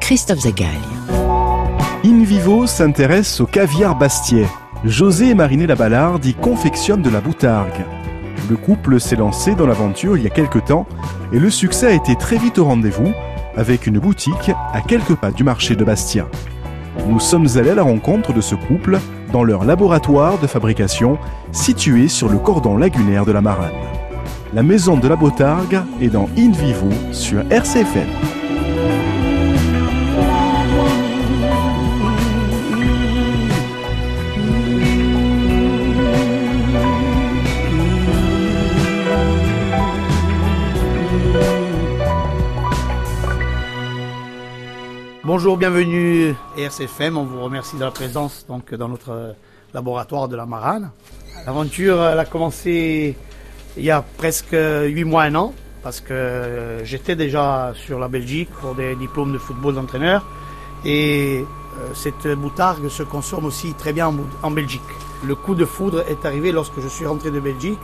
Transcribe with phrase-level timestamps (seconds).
[0.00, 0.70] Christophe Zagalia.
[2.04, 4.46] In vivo s'intéresse au caviar bastiais.
[4.84, 7.84] José et Marinée Laballarde y confectionnent de la boutargue.
[8.48, 10.86] Le couple s'est lancé dans l'aventure il y a quelques temps
[11.32, 13.12] et le succès a été très vite au rendez-vous
[13.56, 16.26] avec une boutique à quelques pas du marché de Bastia.
[17.08, 18.98] Nous sommes allés à la rencontre de ce couple
[19.32, 21.18] dans leur laboratoire de fabrication
[21.52, 23.70] situé sur le cordon lagunaire de la Marane.
[24.54, 28.29] La maison de la Botargue est dans In Vivo sur RCFM.
[45.42, 47.16] Bonjour, bienvenue RCFM.
[47.16, 49.34] On vous remercie de la présence donc, dans notre
[49.72, 50.90] laboratoire de la Marane.
[51.46, 53.16] L'aventure elle a commencé
[53.78, 58.50] il y a presque 8 mois, un an, parce que j'étais déjà sur la Belgique
[58.60, 60.26] pour des diplômes de football d'entraîneur.
[60.84, 61.42] Et
[61.78, 64.82] euh, cette boutargue se consomme aussi très bien en Belgique.
[65.24, 67.80] Le coup de foudre est arrivé lorsque je suis rentré de Belgique.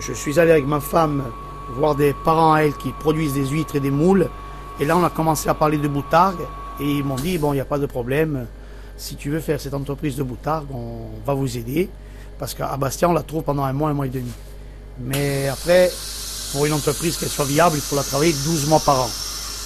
[0.00, 1.22] Je suis allé avec ma femme
[1.70, 4.28] voir des parents à elle qui produisent des huîtres et des moules.
[4.78, 6.44] Et là, on a commencé à parler de boutargue.
[6.80, 8.46] Et ils m'ont dit, bon, il n'y a pas de problème.
[8.96, 11.88] Si tu veux faire cette entreprise de boutargue, on va vous aider.
[12.38, 14.32] Parce qu'à Bastia, on la trouve pendant un mois, un mois et demi.
[14.98, 15.90] Mais après,
[16.52, 19.10] pour une entreprise qu'elle soit viable, il faut la travailler 12 mois par an.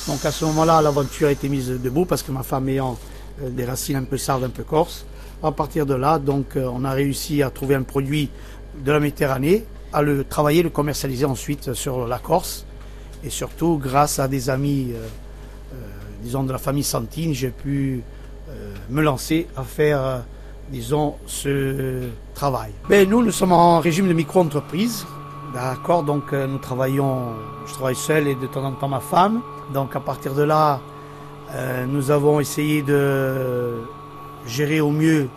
[0.07, 2.98] Donc à ce moment-là, l'aventure a été mise debout parce que ma femme ayant
[3.42, 5.07] euh, des racines un peu sardes, un peu corse.
[5.42, 8.31] À partir de là, donc, euh, on a réussi à trouver un produit
[8.85, 12.65] de la Méditerranée, à le travailler, le commercialiser ensuite sur la Corse.
[13.25, 15.07] Et surtout, grâce à des amis, euh,
[16.25, 18.03] disons, de la famille Santine, j'ai pu
[18.91, 20.25] me lancer à faire,
[20.70, 22.72] disons, ce travail.
[22.91, 25.06] Nous, nous sommes en régime de micro-entreprise.
[25.52, 27.34] D'accord, donc nous travaillons,
[27.67, 29.41] je travaille seul et de temps en temps ma femme.
[29.72, 30.80] Donc à partir de là,
[31.52, 33.74] euh, nous avons essayé de
[34.46, 35.29] gérer au mieux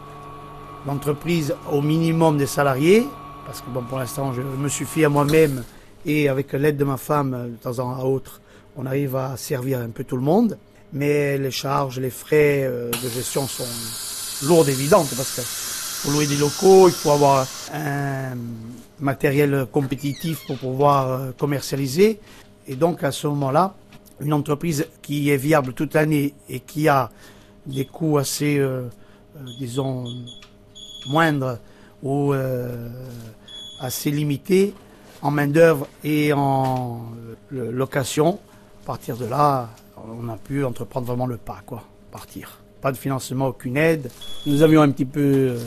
[0.88, 3.06] l'entreprise au minimum des salariés,
[3.46, 5.64] parce que bon, pour l'instant, je me suffis à moi-même
[6.06, 8.42] et avec l'aide de ma femme, de temps en autre,
[8.76, 10.58] on arrive à servir un peu tout le monde.
[10.94, 16.28] Mais les charges, les frais euh, de gestion sont lourdes, évidentes, parce que faut louer
[16.28, 18.38] des locaux, il faut avoir un
[19.00, 22.20] matériel compétitif pour pouvoir euh, commercialiser.
[22.68, 23.76] Et donc à ce moment-là,
[24.22, 27.10] une entreprise qui est viable toute l'année et qui a
[27.66, 28.88] des coûts assez, euh,
[29.60, 30.06] disons,
[31.08, 31.58] moindres
[32.04, 32.34] ou
[33.80, 34.74] assez limités
[35.22, 37.06] en main-d'œuvre et en
[37.52, 38.40] location,
[38.84, 39.70] à partir de là,
[40.08, 42.62] on a pu entreprendre vraiment le pas, quoi, partir.
[42.82, 44.10] Pas de financement, aucune aide.
[44.46, 45.60] Nous avions un petit peu euh,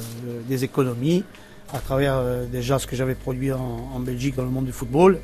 [0.49, 1.25] des économies
[1.73, 5.19] à travers euh, déjà ce que j'avais produit en, Belgique dans le monde du football.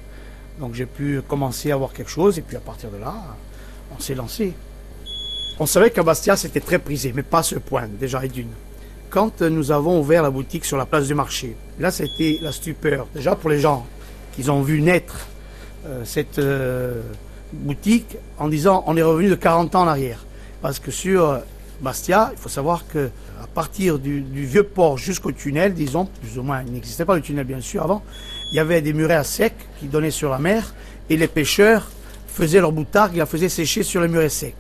[0.61, 3.15] Donc j'ai pu commencer à avoir quelque chose et puis à partir de là,
[3.97, 4.55] on s'est lancé.
[5.59, 8.51] On savait qu'à Bastia c'était très prisé, mais pas à ce point déjà et d'une.
[9.11, 13.07] Quand nous avons ouvert la boutique sur la place du marché, là c'était la stupeur.
[13.15, 13.87] Déjà pour les gens
[14.35, 15.27] qui ont vu naître
[15.87, 16.39] euh, cette
[17.53, 20.25] boutique en disant on est revenu de 40 ans en arrière.
[20.63, 21.41] Parce que sur
[21.81, 23.11] Bastia, il faut savoir que
[23.43, 27.21] à partir du, vieux port jusqu'au tunnel, disons, plus ou moins, il n'existait pas le
[27.21, 28.03] tunnel bien sûr avant,
[28.53, 30.75] il y avait des murets à sec qui donnaient sur la mer
[31.11, 31.89] et les pêcheurs
[32.27, 34.55] faisaient leur boutargue, ils la faisaient sécher sur les murets secs,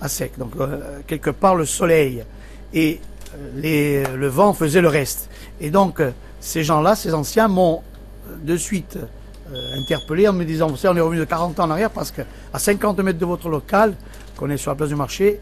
[0.00, 0.32] à sec.
[0.38, 2.24] Donc euh, quelque part le soleil
[2.72, 3.00] et
[3.34, 5.28] euh, les, le vent faisaient le reste.
[5.60, 6.10] Et donc euh,
[6.40, 7.82] ces gens-là, ces anciens, m'ont
[8.42, 8.98] de suite
[9.52, 11.90] euh, interpellé en me disant, vous savez, on est revenu de 40 ans en arrière
[11.90, 12.22] parce que
[12.52, 13.94] à 50 mètres de votre local,
[14.36, 15.40] qu'on est sur la place du marché,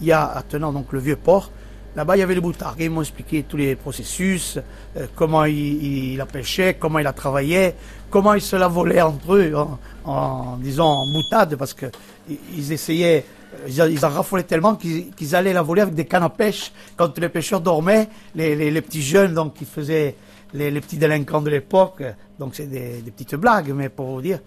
[0.00, 1.50] il y a attenant donc le vieux port.
[1.94, 2.80] Là-bas, il y avait les boutargues.
[2.80, 4.58] Ils m'ont expliqué tous les processus,
[4.96, 7.76] euh, comment il, la pêchait, comment il la travaillait,
[8.10, 11.86] comment ils se la volaient entre eux, en, en disons en boutade, parce que
[12.28, 13.24] ils essayaient,
[13.68, 16.72] ils, en raffolaient tellement qu'ils allaient la voler avec des cannes à pêche.
[16.96, 20.16] Quand les pêcheurs dormaient, les petits jeunes donc qui faisaient
[20.52, 22.02] les, petits délinquants de l'époque,
[22.38, 24.40] donc c'est des, des petites blagues, mais pour vous dire,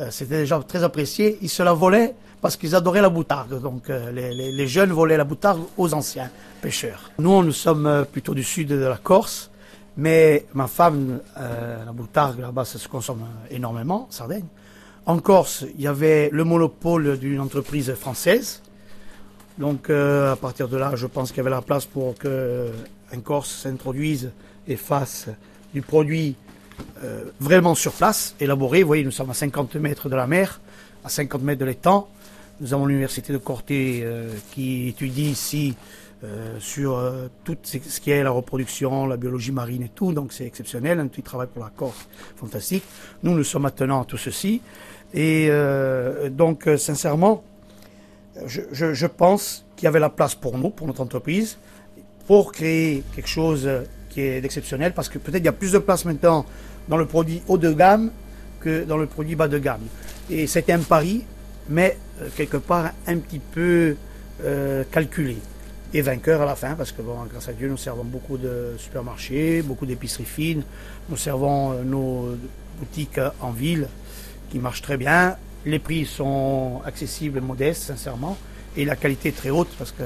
[0.00, 1.38] euh, c'était déjà très apprécié.
[1.42, 3.60] Ils se la volaient parce qu'ils adoraient la boutargue.
[3.60, 6.30] Donc euh, les, jeunes volaient la boutargue aux anciens
[6.60, 7.10] pêcheurs.
[7.18, 9.50] Nous, nous sommes euh, plutôt du sud de la Corse,
[9.96, 14.44] mais ma femme, la boutargue là-bas, ça se consomme énormément, Sardaigne.
[15.06, 18.62] En Corse, il y avait le monopole d'une entreprise française.
[19.58, 23.62] Donc à partir de là, je pense qu'il y avait la place pour qu'un Corse
[23.62, 24.30] s'introduise
[24.68, 25.28] et fasse
[25.74, 26.36] du produit
[27.02, 28.82] euh, vraiment sur place, élaboré.
[28.82, 30.60] Vous voyez, nous sommes à 50 mètres de la mer,
[31.04, 32.08] à 50 mètres de l'étang.
[32.60, 35.76] Nous avons l'université de Corté euh, qui étudie ici
[36.24, 40.12] euh, sur euh, tout ce qui est la reproduction, la biologie marine et tout.
[40.12, 40.98] Donc c'est exceptionnel.
[40.98, 42.82] Un petit travail pour la Corse, fantastique.
[43.22, 44.60] Nous, nous sommes maintenant à tout ceci.
[45.14, 45.50] Et
[46.32, 47.42] donc, sincèrement,
[48.44, 51.56] je, pense qu'il y avait la place pour nous, pour notre entreprise,
[52.26, 53.66] pour créer quelque chose
[54.18, 56.44] qui est exceptionnel, parce que peut-être il y a plus de place maintenant
[56.88, 58.10] dans le produit haut de gamme
[58.60, 59.86] que dans le produit bas de gamme.
[60.28, 61.24] Et c'était un pari,
[61.68, 63.94] mais euh, quelque part un petit peu
[64.44, 65.36] euh, calculé.
[65.94, 67.00] Et vainqueur à la fin, parce que
[67.30, 70.64] grâce à Dieu, nous servons beaucoup de supermarchés, beaucoup d'épiceries fines,
[71.08, 72.36] nous servons euh, nos
[72.80, 73.86] boutiques en ville
[74.50, 75.36] qui marchent très bien.
[75.64, 78.36] Les prix sont accessibles, modestes, sincèrement,
[78.76, 80.04] et la qualité est très haute parce que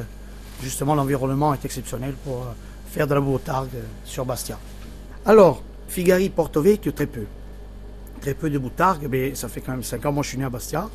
[0.62, 2.46] justement l'environnement est exceptionnel pour
[2.92, 4.58] faire de la boutargue sur Bastia.
[5.24, 7.24] Alors, Figari Porto Vecchio, très peu.
[8.20, 10.12] Très peu de boutargue, mais ça fait quand même 5 ans.
[10.12, 10.88] Moi, je suis né à Bastia.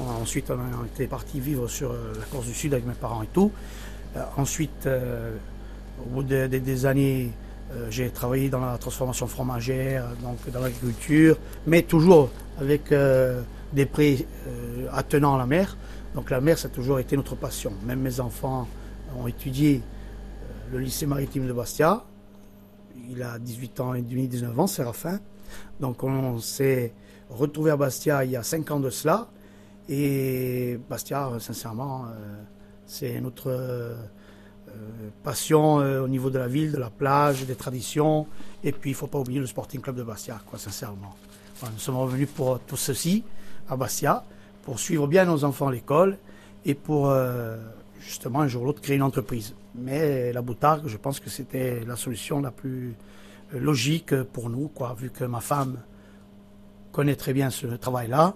[0.00, 3.28] ensuite, on été parti vivre sur euh, la Corse du Sud avec mes parents et
[3.32, 3.52] tout.
[4.16, 5.36] Euh, ensuite, euh,
[6.02, 7.30] au bout des années,
[7.88, 12.28] j'ai travaillé dans la transformation fromagère, donc dans l'agriculture, mais toujours
[12.58, 12.92] avec
[13.72, 14.26] des prix
[14.92, 15.76] attenants à la mer.
[16.14, 17.72] Donc la mer, ça a toujours été notre passion.
[17.86, 18.68] Même mes enfants
[19.18, 19.80] ont étudié
[20.72, 22.02] le lycée maritime de Bastia
[23.10, 25.20] il a 18 ans et demi, 19 ans, Séraphin.
[25.80, 26.94] Donc on s'est
[27.28, 29.28] retrouvé à Bastia il y a 5 ans de cela.
[29.88, 32.42] Et Bastia, sincèrement, euh,
[32.86, 33.96] c'est notre euh,
[35.22, 38.26] passion euh, au niveau de la ville, de la plage, des traditions.
[38.64, 41.14] Et puis il ne faut pas oublier le Sporting Club de Bastia, quoi, sincèrement.
[41.62, 43.24] nous sommes revenus pour tout ceci
[43.68, 44.24] à Bastia,
[44.62, 46.18] pour suivre bien nos enfants à l'école
[46.64, 47.12] et pour
[48.00, 49.54] justement un jour ou l'autre créer une entreprise.
[49.74, 52.94] Mais la boutargue, je pense que c'était la solution la plus
[53.54, 55.78] euh, logique pour nous, quoi, vu que ma femme
[56.92, 58.34] connaît très bien ce travail-là.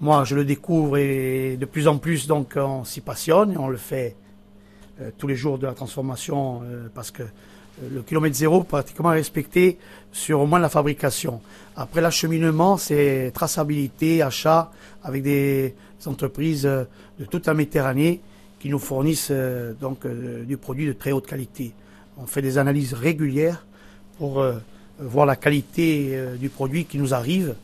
[0.00, 3.68] Moi, je le découvre et de plus en plus, donc, on s'y passionne et on
[3.68, 4.16] le fait
[5.00, 7.22] euh, tous les jours de la transformation euh, parce que
[7.90, 9.78] le kilomètre zéro pratiquement respecté
[10.12, 11.40] sur au moins la fabrication.
[11.76, 14.70] Après l'acheminement, c'est traçabilité, achat
[15.02, 15.74] avec des
[16.04, 18.20] entreprises de toute la Méditerranée
[18.60, 21.72] qui nous fournissent euh, donc euh, du produit de très haute qualité.
[22.18, 23.66] On fait des analyses régulières
[24.18, 24.58] pour euh,
[24.98, 27.54] voir la qualité du produit qui nous arrive.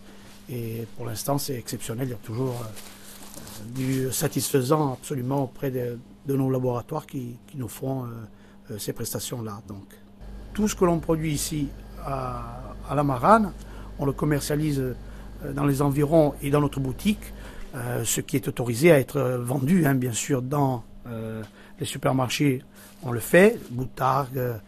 [0.48, 2.08] Et pour l'instant, c'est exceptionnel.
[2.08, 2.64] Il y a toujours
[3.74, 5.98] du satisfaisant absolument auprès de,
[6.28, 8.06] nos laboratoires qui, nous font
[8.78, 9.60] ces prestations-là.
[9.68, 9.84] Donc,
[10.54, 11.68] tout ce que l'on produit ici
[12.02, 13.52] à, la Marane,
[13.98, 14.82] on le commercialise
[15.54, 17.34] dans les environs et dans notre boutique
[17.76, 21.42] euh, ce qui est autorisé à être vendu, hein, bien sûr, dans euh,
[21.78, 22.62] les supermarchés.
[23.02, 24.58] On le fait, boutargue, euh,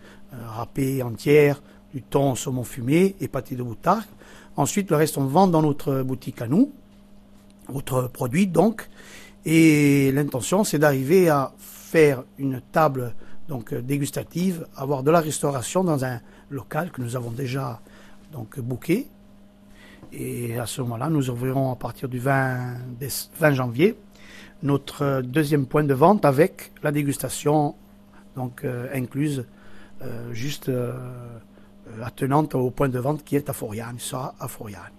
[0.47, 1.63] râpé entière,
[1.95, 4.05] du thon, saumon fumé et pâté de boutargue.
[4.57, 6.71] Ensuite, le reste, on vend dans notre boutique à nous,
[7.73, 8.89] autre produit donc.
[9.47, 13.15] Et l'intention, c'est d'arriver à faire une table
[13.49, 16.21] donc dégustative, avoir de la restauration dans un
[16.51, 17.81] local que nous avons déjà
[18.33, 19.09] donc booké
[20.13, 22.77] et à ce moment-là, nous ouvrirons à partir du 20,
[23.53, 23.97] janvier
[24.63, 27.75] notre deuxième point de vente avec la dégustation
[28.39, 29.45] donc euh, incluse,
[30.03, 30.93] euh, juste euh,
[32.05, 34.93] attenante au point de vente qui est à Foriane, ça à.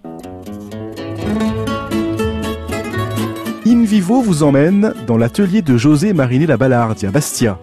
[3.66, 6.56] In Vivo vous emmène dans l'atelier de José Mariné la
[7.06, 7.58] à Bastia.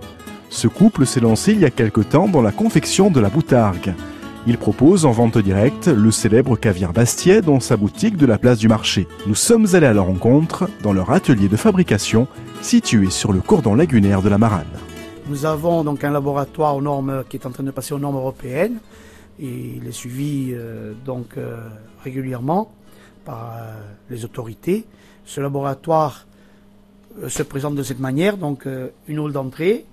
[0.49, 3.93] Ce couple s'est lancé il y a quelque temps dans la confection de la boutargue.
[4.49, 8.57] Il propose en vente directe le célèbre caviar Bastier dans sa boutique de la place
[8.59, 9.05] du marché.
[9.27, 12.29] Nous sommes allés à leur rencontre dans leur atelier de fabrication
[12.61, 14.65] situé sur le cordon lagunaire de la Marane.
[15.27, 18.15] Nous avons donc un laboratoire aux normes qui est en train de passer aux normes
[18.15, 18.79] européennes
[19.37, 21.67] et il est suivi euh, donc euh,
[22.05, 22.71] régulièrement
[23.25, 23.73] par euh,
[24.09, 24.85] les autorités.
[25.25, 26.25] Ce laboratoire
[27.27, 28.65] se présente de cette manière, donc
[29.07, 29.85] une hall d'entrée.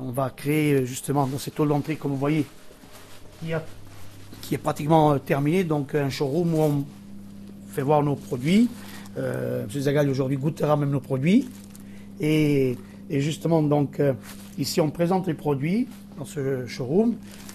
[0.00, 2.46] On va créer justement dans cette hall d'entrée, comme vous voyez,
[3.40, 3.52] qui,
[4.42, 5.64] qui est pratiquement euh, terminé.
[5.64, 6.84] Donc un showroom où on
[7.68, 8.68] fait voir nos produits.
[9.18, 9.80] Euh, M.
[9.80, 11.48] Zagal aujourd'hui goûtera même nos produits.
[12.20, 12.76] Et,
[13.10, 14.14] justement, donc euh,
[14.58, 15.86] ici on présente les produits
[16.18, 17.14] dans ce showroom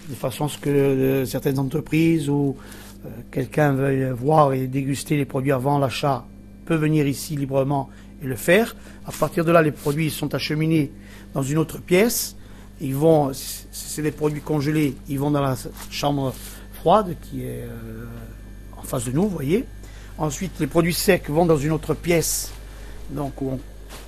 [0.09, 2.55] de façon à ce que certaines entreprises ou
[3.31, 6.25] quelqu'un veuille voir et déguster les produits avant l'achat
[6.65, 7.89] peut venir ici librement
[8.23, 8.75] et le faire.
[9.05, 10.91] À partir de là, les produits sont acheminés
[11.33, 12.35] dans une autre pièce
[12.81, 15.55] ils vont, c'est des produits congelés, ils vont dans la
[15.91, 16.33] chambre
[16.81, 18.05] froide qui est euh,
[18.75, 19.65] en face de nous, vous voyez.
[20.17, 22.51] Ensuite, les produits secs vont dans une autre pièce,
[23.11, 23.59] donc où on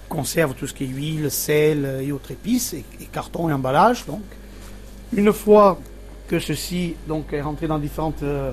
[0.10, 4.08] conserve tout ce qui est huile, sel et autres épices, et, carton et emballage.
[4.08, 4.24] Donc,
[5.16, 5.80] une fois
[6.28, 8.52] que ceci donc est rentré dans différentes euh,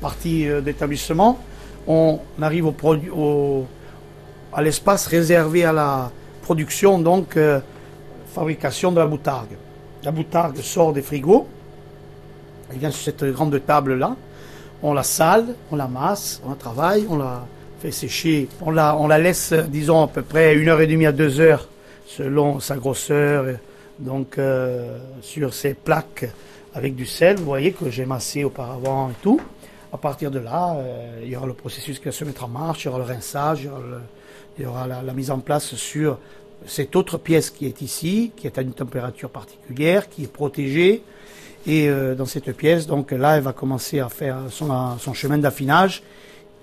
[0.00, 1.40] parties euh, d'établissement,
[1.88, 2.74] on arrive au
[3.12, 3.66] au,
[4.52, 7.36] à l'espace réservé à la production donc
[8.32, 9.56] fabrication de la boutargue.
[10.04, 11.48] La boutargue sort des frigos,
[12.70, 14.16] elle vient sur cette grande table-là,
[14.82, 17.46] on la sale, on la masse, on la travaille, on la
[17.80, 18.48] fait sécher.
[18.60, 21.40] On la, on la laisse, disons, à peu près une heure et demie à deux
[21.40, 21.68] heures,
[22.06, 23.46] selon sa grosseur.
[23.98, 26.26] Donc, euh, sur ces plaques
[26.74, 29.40] avec du sel, vous voyez que j'ai massé auparavant et tout.
[29.92, 32.48] À partir de là, euh, il y aura le processus qui va se mettre en
[32.48, 33.68] marche, il y aura le rinçage,
[34.58, 36.18] il y aura, la mise en place sur
[36.66, 41.02] cette autre pièce qui est ici, qui est à une température particulière, qui est protégée.
[41.66, 46.02] Et euh, dans cette pièce, donc là, elle va commencer à faire son, chemin d'affinage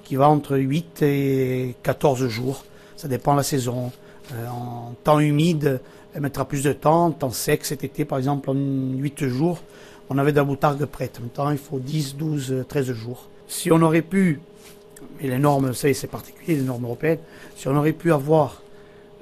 [0.03, 2.65] qui va entre 8 et 14 jours.
[2.95, 3.91] Ça dépend de la saison.
[4.33, 5.81] Euh, en temps humide,
[6.13, 7.05] elle mettra plus de temps.
[7.05, 9.59] En temps sec, cet été, par exemple, en 8 jours,
[10.09, 11.19] on avait de la boutargue prête.
[11.19, 13.27] Maintenant, il faut 10, 12, 13 jours.
[13.47, 14.39] Si on aurait pu,
[15.21, 17.19] et les normes, c'est particulier, les normes européennes,
[17.55, 18.61] si on aurait pu avoir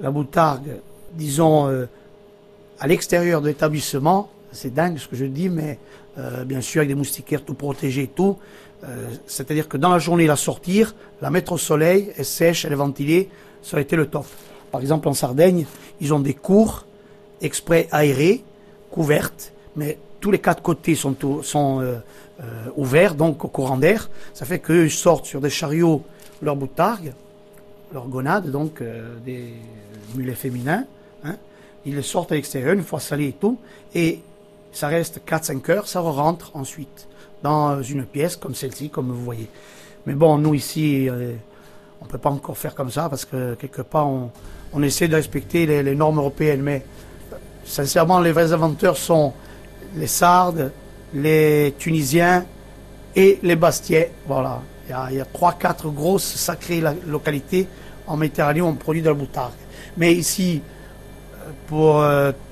[0.00, 0.80] la boutargue,
[1.14, 1.86] disons, euh,
[2.78, 5.78] à l'extérieur de l'établissement, c'est dingue ce que je dis, mais
[6.18, 8.38] euh, bien sûr avec des moustiquaires tout protégés et tout,
[8.84, 12.72] euh, c'est-à-dire que dans la journée la sortir, la mettre au soleil, elle sèche, elle
[12.72, 13.28] est ventilée,
[13.62, 14.26] ça aurait été le top.
[14.72, 15.66] Par exemple en Sardaigne,
[16.00, 16.86] ils ont des cours
[17.40, 18.42] exprès aérées,
[18.90, 21.98] couvertes, mais tous les quatre côtés sont, euh,
[22.76, 24.10] ouverts, donc au courant d'air.
[24.34, 26.02] Ça fait qu'ils sortent sur des chariots
[26.42, 27.12] leurs boutargues,
[27.92, 28.82] leurs gonades, donc
[29.24, 29.54] des
[30.14, 30.84] mulets féminins.
[31.24, 31.36] Hein.
[31.86, 33.58] Ils les sortent à l'extérieur, une fois salés et tout,
[33.94, 34.20] et
[34.76, 37.08] ça reste 4-5 heures, ça rentre ensuite
[37.42, 39.48] dans une pièce comme celle-ci, comme vous voyez.
[40.04, 41.32] Mais bon, nous ici, euh,
[42.02, 44.30] on ne peut pas encore faire comme ça parce que quelque part, on,
[44.74, 46.60] on essaie de respecter les, normes européennes.
[46.60, 46.84] Mais
[47.32, 49.32] euh, sincèrement, les vrais inventeurs sont
[49.94, 50.70] les Sardes,
[51.14, 52.44] les Tunisiens
[53.14, 54.12] et les Bastiais.
[54.26, 54.60] Voilà.
[54.88, 57.66] Il y a, a 3-4 grosses sacrées localités
[58.06, 59.54] en Méditerranée où on produit de la boutargue.
[59.96, 60.60] Mais ici,
[61.46, 62.02] euh, pour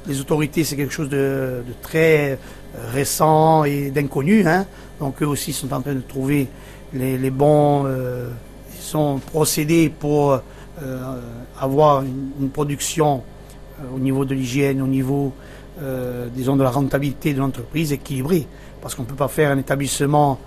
[0.06, 2.36] les autorités, c'est quelque chose de, très euh,
[2.92, 4.46] récent et d'inconnu.
[4.46, 4.66] Hein.
[5.00, 6.48] Donc eux aussi sont en train de trouver
[6.92, 8.28] les, bons euh,
[8.76, 10.40] ils sont procédés pour euh,
[11.58, 13.22] avoir une, production
[13.94, 15.32] au niveau de l'hygiène, au niveau
[16.32, 18.46] disons de la rentabilité de l'entreprise équilibrée.
[18.80, 20.38] Parce qu'on ne peut pas faire un établissement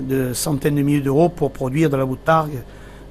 [0.00, 2.62] de centaines de milliers d'euros pour produire de la boutargue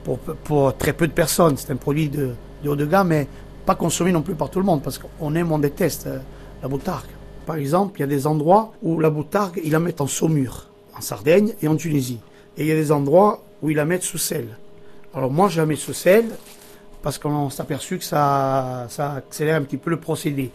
[0.03, 1.58] pour, pour très peu de personnes.
[1.58, 2.32] C'est un produit de,
[2.63, 3.27] de haut de gamme, mais
[3.69, 6.17] pas consommé non plus par tout le monde, parce qu'on aime, on déteste euh,
[6.63, 7.11] la boutargue.
[7.45, 10.69] Par exemple, il y a des endroits où la boutargue, ils la mettent en saumure,
[10.97, 12.19] en Sardaigne et en Tunisie.
[12.57, 14.47] Et il y a des endroits où ils la mettent sous sel.
[15.13, 16.25] Alors moi, je la mets sous sel,
[17.03, 20.49] parce qu'on s'est aperçu que ça, ça accélère un petit peu le procédé.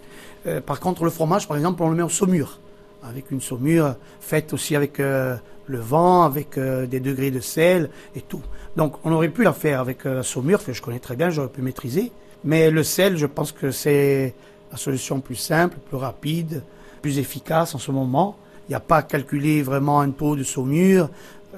[0.49, 2.59] Euh, par contre, le fromage, par exemple, on le met en saumure,
[3.04, 5.37] avec une saumure faite aussi avec euh,
[5.68, 8.42] le vent, avec des degrés de sel et tout.
[8.75, 11.47] Donc, on aurait pu la faire avec la saumure, que je connais très bien, j'aurais
[11.47, 12.11] pu maîtriser.
[12.45, 14.35] Mais le sel, je pense que c'est
[14.71, 16.63] la solution plus simple, plus rapide,
[17.01, 18.37] plus efficace en ce moment.
[18.69, 21.09] Il n'y a pas à calculer vraiment un taux de saumure.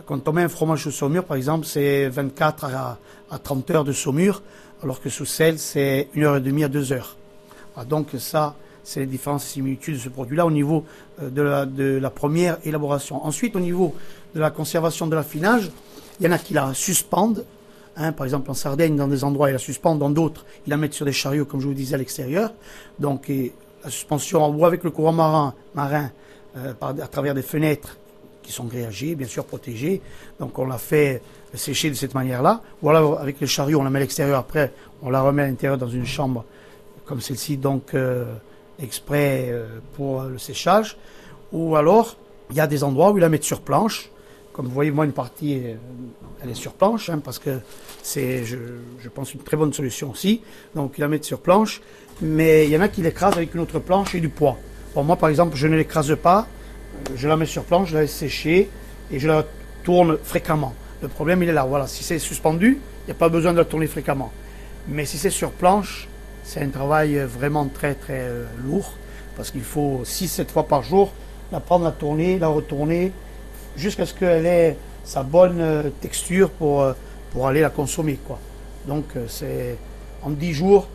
[0.07, 2.99] Quand on met un fromage sous saumure, par exemple, c'est 24 à,
[3.31, 4.43] à 30 heures de saumure,
[4.83, 7.17] alors que sous sel, c'est une heure et demie à deux heures.
[7.75, 10.85] Voilà, donc ça, c'est les différences et similitudes de ce produit-là au niveau
[11.23, 13.25] euh, de la première élaboration.
[13.25, 13.95] Ensuite, au niveau
[14.35, 15.71] de la conservation de l'affinage,
[16.21, 17.45] il y en a qui la suspendent.
[17.97, 20.77] Hein, par exemple, en Sardaigne, dans des endroits, ils la suspendent, dans d'autres, ils la
[20.77, 22.53] mettent sur des chariots, comme je vous disais, à l'extérieur.
[22.99, 23.33] Donc,
[23.83, 26.11] la suspension en bois avec le courant marin, marin
[26.57, 27.97] euh, à travers des fenêtres
[28.43, 30.03] qui sont grillagées, bien sûr protégées.
[30.39, 31.23] Donc, on la fait
[31.55, 32.61] sécher de cette manière-là.
[32.83, 34.39] Ou alors, avec le chariot, on la met à l'extérieur.
[34.39, 34.73] Après,
[35.03, 36.45] on la remet à l'intérieur dans une chambre
[37.07, 38.25] comme celle-ci, donc euh,
[38.79, 40.99] exprès euh, pour le séchage.
[41.53, 42.17] Ou alors,
[42.51, 44.11] il y a des endroits où ils la mettent sur planche.
[44.53, 45.63] Comme vous voyez, moi, une partie,
[46.43, 47.61] elle est sur planche, hein, parce que
[48.07, 50.41] c'est, je, pense, une très bonne solution aussi.
[50.77, 51.81] Donc, ils la mettent sur planche.
[52.23, 54.57] Mais il y en a qui l'écrasent avec une autre planche et du poids.
[54.95, 56.47] Bon, moi, par exemple, je ne l'écrase pas.
[57.11, 58.71] Euh, Je la mets sur planche, je la laisse sécher
[59.11, 59.45] et je la
[59.83, 60.73] tourne fréquemment.
[61.03, 61.65] Le problème, il est là.
[61.65, 64.31] Voilà, si c'est suspendu, il n'y a pas besoin de la tourner fréquemment.
[64.87, 66.09] Mais si c'est sur planche,
[66.45, 68.93] c'est un travail euh, vraiment très très euh, lourd
[69.37, 71.13] parce qu'il faut 6-7 fois par jour
[71.51, 73.13] la prendre, la tourner, la retourner
[73.77, 76.95] jusqu'à ce qu'elle ait sa bonne texture pour,
[77.37, 78.19] pour aller la consommer.
[78.27, 78.39] Quoi.
[78.89, 79.77] Donc euh, c'est
[80.23, 80.89] en 10 jours,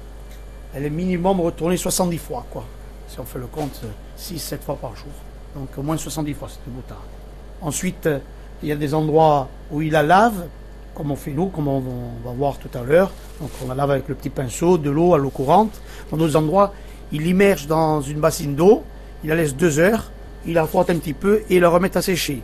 [0.74, 2.48] elle est minimum retournée 70 fois.
[2.50, 2.66] Quoi.
[3.08, 3.80] Si on fait le compte,
[4.18, 5.12] 6-7 fois par jour.
[5.56, 6.98] Donc au moins 70 fois cette boutade.
[7.62, 8.18] Ensuite, euh,
[8.64, 10.48] il y a des endroits où il la lave,
[10.96, 11.84] comme on fait nous, comme on,
[12.26, 13.12] va voir tout à l'heure.
[13.40, 15.80] Donc on la lave avec le petit pinceau, de l'eau à l'eau courante.
[16.10, 16.74] Dans d'autres endroits,
[17.12, 18.82] il l'immerge dans une bassine d'eau,
[19.24, 20.10] il la laisse deux heures,
[20.48, 22.42] il la frotte un petit peu et il la remet à sécher.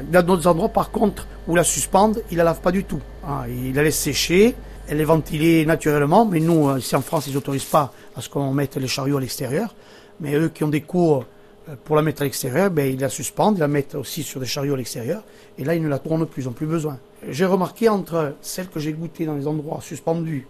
[0.00, 2.84] Il y a d'autres endroits, par contre, où la suspende, il la lave pas du
[2.84, 3.00] tout.
[3.26, 4.54] Ah, il la laisse sécher,
[4.88, 8.28] elle est ventilée naturellement, mais nous, euh, ici en France, ils n'autorisent pas à ce
[8.28, 9.74] qu'on mette les chariots à l'extérieur.
[10.20, 11.24] Mais eux qui ont des cours
[11.68, 14.40] euh, pour la mettre à l'extérieur, ben, ils la suspendent, ils la mettent aussi sur
[14.40, 15.22] des chariots à l'extérieur,
[15.58, 16.98] et là ils ne la tournent plus, ils n'ont plus besoin.
[17.28, 20.46] J'ai remarqué entre celles que j'ai goûtées dans les endroits suspendus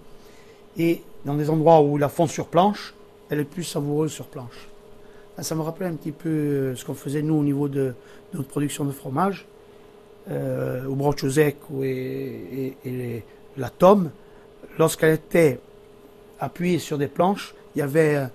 [0.79, 2.95] et dans des endroits où la fond sur planche,
[3.29, 4.69] elle est plus savoureuse sur planche.
[5.41, 7.95] Ça me rappelait un petit peu euh, ce qu'on faisait nous au niveau de,
[8.35, 9.47] notre production de fromage,
[10.31, 13.23] euh, au broche sec et,
[13.57, 14.11] la tome.
[14.79, 15.61] Lorsqu'elle était
[16.41, 18.27] appuyée sur des planches, il y avait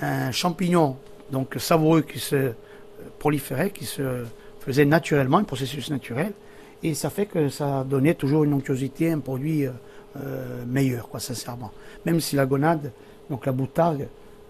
[0.00, 0.96] un champignon
[1.30, 2.52] donc savoureux qui se
[3.18, 4.24] proliférait, qui se
[4.60, 6.32] faisait naturellement, un processus naturel,
[6.82, 11.70] et ça fait que ça donnait toujours une onctuosité, un produit euh, meilleur, quoi, sincèrement.
[12.04, 12.92] Même si la gonade,
[13.30, 14.08] donc la boutargue,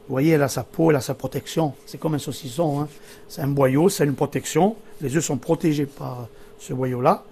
[0.08, 1.74] vous voyez, elle a sa peau, elle a sa protection.
[1.86, 2.80] C'est comme un saucisson.
[2.80, 2.88] Hein.
[3.28, 4.76] C'est un boyau, c'est une protection.
[5.00, 6.28] Les œufs sont protégés par
[6.58, 7.24] ce boyau-là.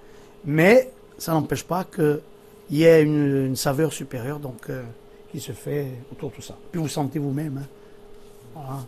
[0.44, 2.20] Mais ça n'empêche pas qu'il
[2.70, 4.82] y ait une, saveur supérieure donc, euh,
[5.30, 6.56] qui se fait autour de tout ça.
[6.70, 7.58] Puis vous sentez vous-même.
[7.58, 7.66] Hein.
[8.54, 8.86] Voilà.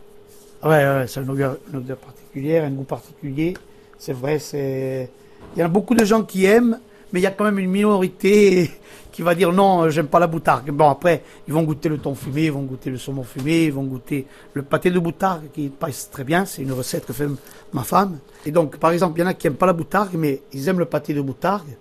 [0.63, 1.59] Ah ouais, c'est une odeur,
[1.99, 3.55] particulière, un goût particulier.
[3.99, 5.11] C'est vrai, c'est.
[5.57, 6.79] Il y a beaucoup de gens qui aiment,
[7.13, 8.71] mais il y a quand même une minorité
[9.13, 10.71] qui va dire non, j'aime pas la boutargue.
[10.71, 13.73] Bon, après, ils vont goûter le thon fumé, ils vont goûter le saumon fumé, ils
[13.73, 16.45] vont goûter le pâté de boutargue qui passe très bien.
[16.45, 17.29] C'est une recette que fait
[17.73, 18.19] ma femme.
[18.47, 20.69] Et donc, par exemple, il y en a qui aiment pas la boutargue, mais ils
[20.69, 21.77] aiment le pâté de boutargue.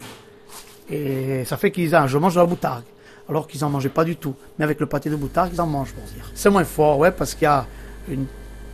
[0.90, 2.84] Et ça fait qu'ils disent, je mange de la boutargue.
[3.30, 4.36] Alors qu'ils en mangeaient pas du tout.
[4.60, 6.30] Mais avec le pâté de boutargue, ils en mangent, pour dire.
[6.36, 7.66] C'est moins fort, ouais, parce qu'il y a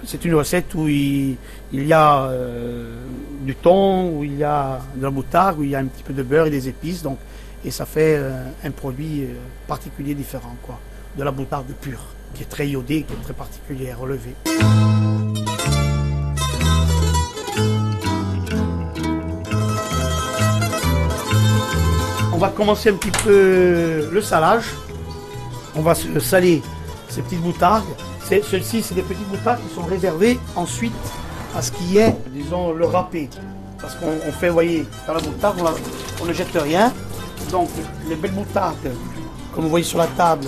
[0.04, 1.38] c'est une recette où il,
[1.74, 2.96] y a euh,
[3.42, 6.04] du thon, où il y a de la moutarde, où il y a un petit
[6.04, 7.02] peu de beurre et des épices.
[7.02, 7.18] Donc,
[7.66, 9.36] et ça fait euh, un produit euh,
[9.68, 10.80] particulier différent, quoi.
[11.18, 14.36] De la moutarde pure, qui est très iodée, qui est très particulière, relevée.
[22.34, 24.76] On va commencer un petit peu le salage.
[25.76, 26.62] On va saler
[27.10, 27.86] ces petites moutardes
[28.28, 30.94] celles-ci, c'est des petites moutardes qui sont réservées ensuite
[31.56, 33.30] à ce qui est, disons, le râpé.
[33.80, 35.64] Parce qu'on fait, vous voyez, dans la moutarde,
[36.22, 36.92] on, ne jette rien.
[37.52, 37.70] Donc,
[38.08, 38.92] les belles moutardes,
[39.54, 40.48] comme vous voyez sur la table,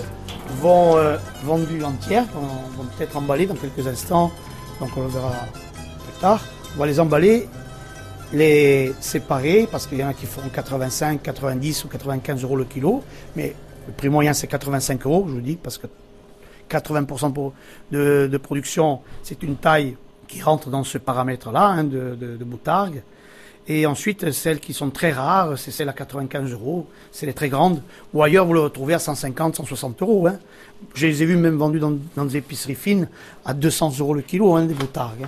[0.62, 4.32] vont euh, vendues entières, vont, peut-être emballées dans quelques instants.
[4.80, 5.32] Donc, on le verra
[6.04, 6.41] plus tard.
[6.75, 7.47] On va les emballer,
[8.34, 12.65] les séparer, parce qu'il y en a qui font 85, 90 ou 95 euros le
[12.65, 13.04] kilo.
[13.36, 13.56] Mais
[13.88, 15.88] le prix moyen, c'est 85 euros, je vous dis, parce que
[16.69, 17.52] 80%
[17.91, 19.97] de, production, c'est une taille
[20.28, 22.38] qui rentre dans ce paramètre-là hein, de, de.
[23.71, 27.49] Et ensuite, celles qui sont très rares, c'est celles à 95 euros, c'est les très
[27.49, 27.84] grandes.
[28.15, 30.25] Ou ailleurs, vous le retrouvez à 150, 160 euros.
[30.25, 30.39] Hein.
[30.95, 33.08] Je les ai vus même vendus dans, des épiceries fines
[33.45, 35.27] à 200 euros le kilo, hein, des boutargues.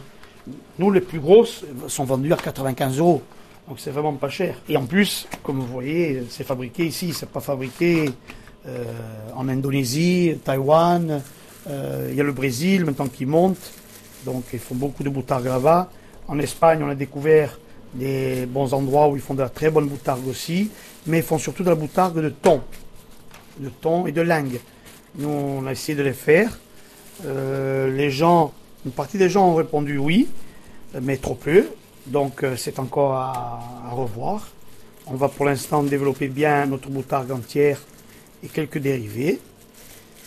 [0.80, 3.22] Nous, les plus grosses sont vendues à 95 euros.
[3.68, 4.56] Donc c'est vraiment pas cher.
[4.68, 8.10] Et en plus, comme vous voyez, c'est fabriqué ici, c'est pas fabriqué
[8.66, 8.84] euh,
[9.36, 11.22] en Indonésie, Taïwan,
[11.70, 13.72] euh, il y a le Brésil maintenant qui monte,
[14.26, 15.92] donc ils font beaucoup de boutargues là-bas.
[16.28, 17.60] En Espagne, on a découvert
[17.94, 20.70] des bons endroits où ils font de la très bonne boutargue aussi,
[21.08, 22.62] mais ils font surtout de la boutargue de thon,
[23.60, 24.60] de thon et de lingue.
[25.16, 26.60] Nous, on a essayé de les faire.
[27.26, 28.54] Euh, les gens,
[28.86, 30.28] une partie des gens ont répondu oui,
[31.02, 31.68] mais trop peu.
[32.08, 34.50] Donc c'est encore à, à, revoir.
[35.06, 37.80] On va pour l'instant développer bien notre boutargue entière
[38.44, 39.40] et quelques dérivés,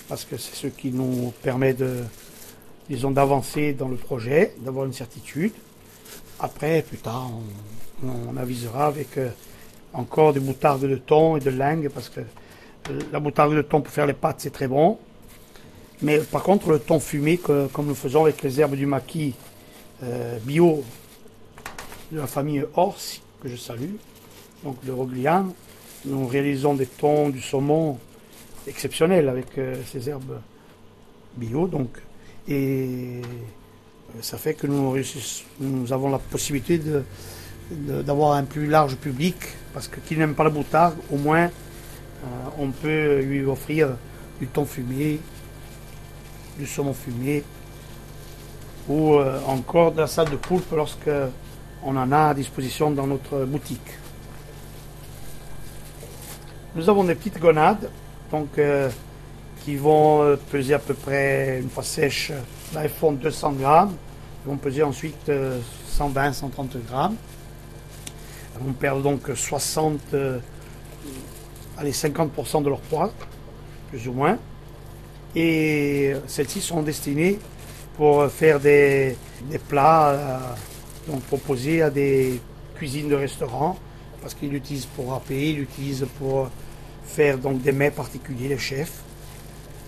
[0.09, 2.00] parce que c'est ce qui nous permet de,
[2.88, 5.53] disons, d'avancer dans le projet, d'avoir une certitude.
[6.40, 7.31] Après, plus tard,
[8.03, 9.31] on, avisera avec euh,
[9.92, 13.81] encore des moutardes de thon et de lingue, parce que euh, la moutarde de thon
[13.81, 14.99] pour faire les pâtes, c'est très bon.
[16.03, 19.35] Mais par contre, le thon fumé, comme nous faisons avec les herbes du maquis
[20.03, 20.83] euh, bio
[22.11, 22.99] de la famille Ors,
[23.40, 23.94] que je salue,
[24.64, 25.53] donc de Rogliane,
[26.05, 27.99] nous réalisons des thons, du saumon
[28.66, 29.47] exceptionnels avec
[29.87, 30.40] ces herbes
[31.37, 31.68] bio.
[31.68, 31.90] Donc,
[32.49, 33.23] et
[34.20, 36.81] ça fait que nous, avons la possibilité
[37.70, 39.37] d'avoir un plus large public,
[39.72, 43.90] parce que qui n'aime pas la boutarde, au moins euh, on peut lui offrir
[44.40, 45.20] du thon fumé,
[46.59, 47.42] du saumon fumé,
[48.88, 51.11] ou encore de la salle de poulpe lorsque
[51.85, 53.81] on en a à disposition dans notre boutique.
[56.74, 57.88] Nous avons des petites gonades,
[58.33, 58.90] donc, euh,
[59.64, 62.33] qui vont euh, peser à peu près, une fois sèches,
[62.74, 63.94] là elles font 200 grammes.
[64.44, 65.30] Elles vont peser ensuite
[65.88, 67.16] 120, euh, 130 grammes.
[68.54, 70.00] Elles vont perdre donc 60,
[71.78, 73.11] allez, 50% de leur poids,
[73.88, 74.38] plus ou moins.
[75.35, 77.38] Et celles-ci sont destinées
[77.96, 79.16] pour faire des,
[79.68, 80.57] plats
[81.09, 82.40] donc proposés à des
[82.76, 83.76] cuisines de restaurants
[84.20, 86.48] parce qu'ils l'utilisent pour râper, ils l'utilisent pour
[87.04, 89.02] faire donc des mets particuliers, les chefs.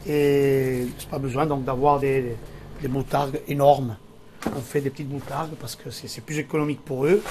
[0.06, 2.36] Et c'est pas besoin donc d'avoir des,
[2.82, 3.96] des moutardes énormes.
[4.54, 7.22] On fait des petites boutargues parce que c'est plus économique pour eux.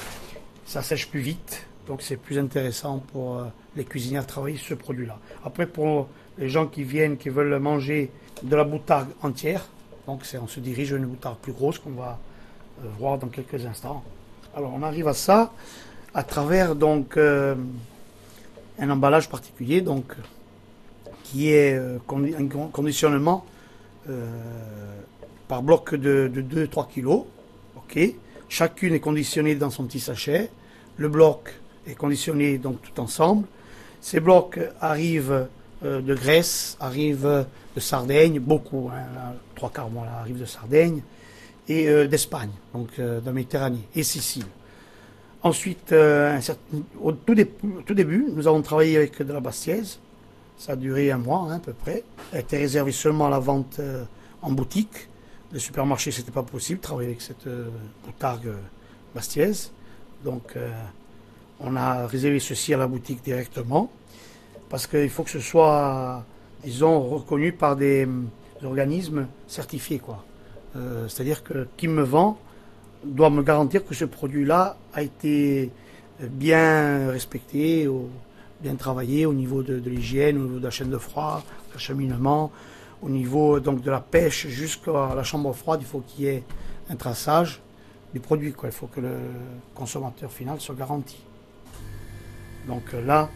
[0.66, 1.66] Ça sèche plus vite.
[1.88, 5.20] Donc c'est plus intéressant pour euh, les cuisiniers à travailler ce produit-là.
[5.44, 9.68] Après, pour les gens qui viennent, qui veulent manger de la boutargue entière,
[10.08, 12.18] donc on se dirige vers une boutargue plus grosse qu'on va
[12.84, 14.04] euh, voir dans quelques instants.
[14.56, 15.54] Alors on arrive à ça
[16.14, 17.56] à travers donc euh,
[18.80, 20.16] un emballage particulier, donc
[21.24, 22.00] qui est un
[22.72, 23.46] conditionnement
[25.48, 27.08] par bloc de, 2-3 kg.
[27.76, 28.00] ok
[28.48, 30.50] Chacune est conditionnée dans son petit sachet.
[30.98, 31.54] Le bloc
[31.88, 33.48] est conditionné donc tout ensemble.
[34.02, 35.48] Ces blocs arrivent
[35.84, 41.02] euh, de Grèce, arrivent de Sardaigne, beaucoup, hein, trois quarts arrivent de Sardaigne,
[41.68, 44.46] et euh, d'Espagne, donc euh, de Méditerranée, et Sicile.
[45.42, 45.94] Ensuite,
[47.04, 50.00] au tout, début, nous avons travaillé avec de la Bastiaise.
[50.58, 52.04] Ça a duré un mois hein, à peu près.
[52.32, 53.80] Elle était réservée seulement à la vente
[54.42, 55.08] en boutique.
[55.56, 57.48] Les supermarchés, c'était pas possible travailler avec cette
[58.06, 58.52] boutargue
[59.16, 59.72] bastiaise.
[60.26, 60.58] Donc,
[61.62, 63.90] on a réservé ceci à la boutique directement
[64.70, 66.26] parce qu'il faut que ce soit,
[66.64, 68.06] disons, reconnu par des,
[68.64, 70.02] organismes certifiés.
[70.76, 72.38] Euh, c'est-à-dire que qui me vend
[73.04, 75.72] doit me garantir que ce produit-là a été
[76.20, 77.88] bien respecté,
[78.62, 82.52] bien travaillé au niveau de, l'hygiène, au niveau de la chaîne de froid, l'acheminement,
[83.02, 85.80] au niveau donc de la pêche jusqu'à la chambre froide.
[85.82, 86.44] Il faut qu'il y ait
[86.90, 87.62] un traçage
[88.14, 88.54] du produit.
[88.54, 88.70] Quoi.
[88.70, 89.18] Il faut que le
[89.74, 91.18] consommateur final soit garanti.
[92.68, 93.30] Donc euh, là,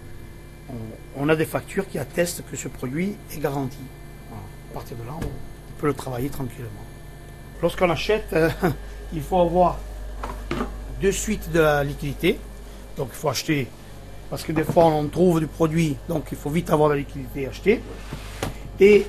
[1.18, 3.78] on, a des factures qui attestent que ce produit est garanti.
[4.32, 6.70] À partir de là, on peut le travailler tranquillement.
[7.62, 8.50] Lorsqu'on achète, euh,
[9.14, 9.78] il faut avoir
[11.02, 12.40] de suite de la liquidité.
[12.98, 13.68] Donc il faut acheter,
[14.30, 17.00] parce que des fois on trouve du produit, donc il faut vite avoir de la
[17.00, 17.82] liquidité acheter.
[18.80, 19.08] Et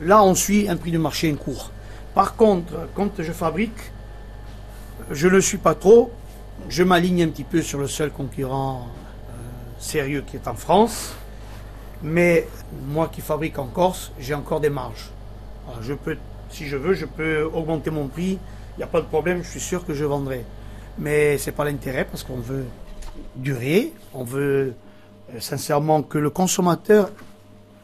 [0.00, 1.70] là, on suit un prix de marché en cours.
[2.14, 3.92] Par contre, quand je fabrique,
[5.10, 6.12] je ne suis pas trop,
[6.68, 9.32] je m'aligne un petit peu sur le seul concurrent euh,
[9.78, 11.14] sérieux qui est en France.
[12.02, 12.46] Mais
[12.86, 15.10] moi qui fabrique en Corse, j'ai encore des marges.
[16.50, 18.38] si je veux, je peux augmenter mon prix.
[18.76, 20.44] Il n'y a pas de problème, je suis sûr que je vendrai.
[20.98, 22.66] Mais ce n'est pas l'intérêt parce qu'on veut
[23.36, 24.74] durer, on veut
[25.34, 27.10] euh, sincèrement que le consommateur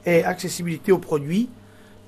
[0.04, 1.48] ait accessibilité aux produits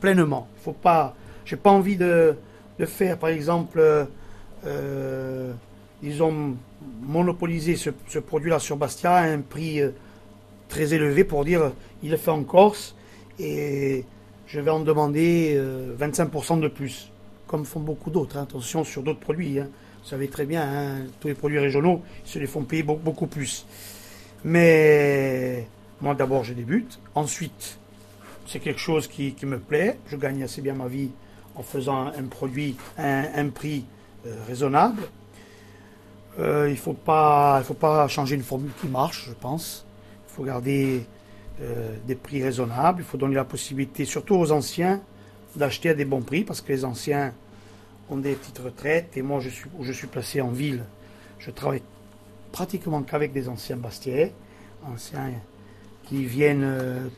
[0.03, 0.49] pleinement.
[0.63, 2.37] Faut pas, j'ai pas envie de,
[2.85, 3.81] faire, par exemple,
[4.67, 5.53] euh,
[6.03, 6.57] ils ont
[7.01, 9.91] monopolisé ce, produit-là sur Bastia à un prix euh,
[10.69, 12.97] très élevé pour dire il est fait en Corse
[13.39, 14.05] et
[14.49, 15.57] je vais en demander
[15.99, 17.11] 25% euh, de plus,
[17.47, 18.37] comme font beaucoup d'autres.
[18.37, 18.43] Hein.
[18.43, 19.61] Attention sur d'autres produits.
[19.61, 19.69] Hein.
[20.03, 23.29] Vous savez très bien, hein, tous les produits régionaux, ils se les font payer beaucoup
[23.29, 23.65] plus.
[24.45, 25.69] Mais
[26.01, 27.79] moi d'abord je débute, ensuite
[28.47, 31.11] c'est quelque chose qui, me plaît, je gagne assez bien ma vie
[31.55, 33.85] en faisant un produit à un, prix
[34.27, 35.03] euh, raisonnable.
[36.39, 39.85] Euh, il ne faut, pas, faut pas changer une formule qui marche, je pense.
[40.29, 41.05] Il faut garder
[41.61, 43.03] euh, des prix raisonnables.
[43.03, 45.03] Il faut donner la possibilité, surtout aux anciens,
[45.57, 47.35] d'acheter à des bons prix, parce que les anciens
[48.09, 49.17] ont des petites retraites.
[49.17, 50.85] Et moi, je suis, où je suis placé en ville,
[51.39, 51.83] je travaille
[52.51, 54.33] pratiquement qu'avec des anciens bastiais,
[54.87, 55.33] anciens
[56.05, 57.11] qui viennent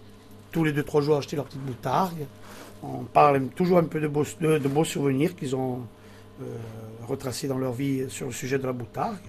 [0.55, 2.27] tous les 2-3 jours acheter leur petite boutargue.
[2.85, 5.81] On parle toujours un peu de beaux, souvenirs qu'ils ont
[6.41, 6.45] euh,
[7.09, 9.27] retracés dans leur vie sur le sujet de la boutargue,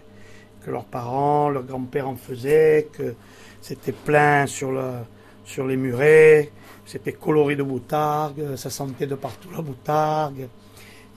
[0.64, 3.16] que leurs parents, leurs grands-pères en faisaient, que
[3.60, 6.52] c'était plein sur, les murets,
[6.86, 10.48] c'était coloré de boutargue, ça sentait de partout la boutargue.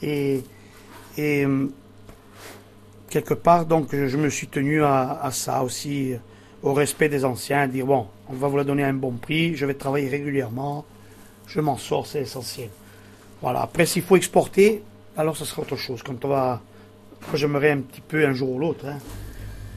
[0.00, 0.42] Et,
[1.18, 1.46] et
[3.10, 6.14] quelque part, donc, je me suis tenu à, ça aussi,
[6.62, 9.56] au respect des anciens, dire bon, on va vous la donner à un bon prix,
[9.56, 10.84] je vais travailler régulièrement,
[11.46, 12.68] je m'en sors, c'est essentiel.
[13.40, 13.62] Voilà.
[13.62, 14.82] Après, s'il faut exporter,
[15.16, 16.02] alors ce sera autre chose.
[16.02, 16.60] Quand on va,
[17.34, 18.98] j'aimerais un petit peu un jour ou l'autre hein,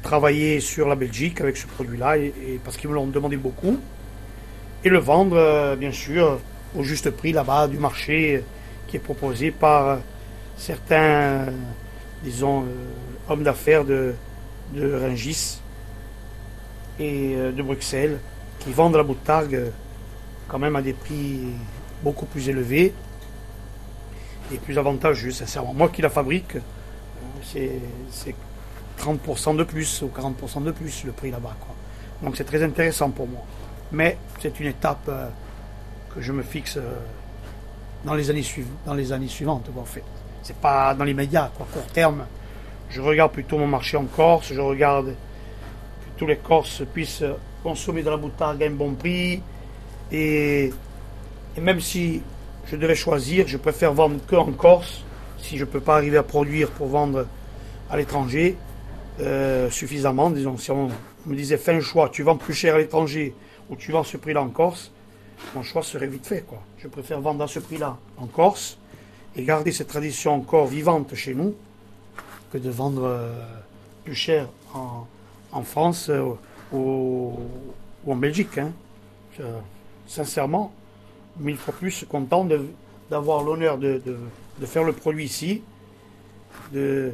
[0.01, 3.79] travailler sur la Belgique avec ce produit-là, et, parce qu'ils me l'ont demandé beaucoup,
[4.83, 6.39] et le vendre euh, bien sûr
[6.75, 8.41] au juste prix là-bas du marché euh,
[8.87, 9.97] qui est proposé par euh,
[10.57, 11.45] certains,
[12.23, 12.65] disons,
[13.29, 14.15] hommes d'affaires de,
[14.73, 14.95] de
[17.01, 18.19] et de Bruxelles
[18.59, 19.71] qui vendent la boutargue
[20.47, 21.47] quand même à des prix
[22.03, 22.93] beaucoup plus élevés
[24.53, 25.73] et plus avantageux, sincèrement.
[25.73, 27.69] Moi qui la fabrique, euh,
[28.11, 28.35] c'est
[28.99, 31.55] 30% de plus ou 40% de plus le prix là-bas.
[32.21, 33.41] Donc c'est très intéressant pour moi.
[33.91, 35.27] Mais c'est une étape euh,
[36.13, 36.99] que je me fixe euh,
[38.03, 39.69] dans les années, suivantes.
[39.77, 40.03] en fait.
[40.43, 41.67] C'est pas dans l'immédiat, quoi.
[41.71, 42.25] Court terme,
[42.89, 45.15] je regarde plutôt mon marché en Corse, je regarde
[46.21, 47.23] tous les Corses puissent
[47.63, 49.41] consommer de la boutargue à un bon prix.
[50.11, 50.71] Et,
[51.59, 52.21] même si
[52.67, 55.03] je devais choisir, je préfère vendre que en Corse.
[55.39, 57.25] si je ne peux pas arriver à produire pour vendre
[57.89, 58.55] à l'étranger
[59.19, 60.89] euh, suffisamment, disons, si on
[61.25, 63.33] me disait fais un choix, tu vends plus cher à l'étranger
[63.71, 64.91] ou tu vends ce prix-là en Corse,
[65.55, 66.41] mon choix serait vite fait.
[66.41, 66.61] Quoi.
[66.77, 68.77] Je préfère vendre à ce prix-là en Corse
[69.35, 71.55] et garder cette tradition encore vivante chez nous
[72.53, 73.43] que de vendre euh,
[74.03, 75.07] plus cher en,
[75.63, 76.33] France euh,
[76.73, 77.37] ou,
[78.07, 78.57] en Belgique.
[78.57, 78.71] Hein.
[80.07, 80.71] sincèrement,
[81.39, 82.47] mille fois plus content
[83.09, 84.01] d'avoir l'honneur de,
[84.59, 85.61] de, faire le produit ici,
[86.73, 87.13] de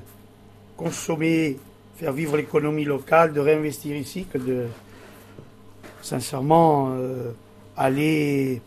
[0.75, 1.57] consommer,
[1.95, 4.67] faire vivre l'économie locale, de réinvestir ici, que de
[6.01, 7.31] sincèrement euh,
[7.75, 8.61] aller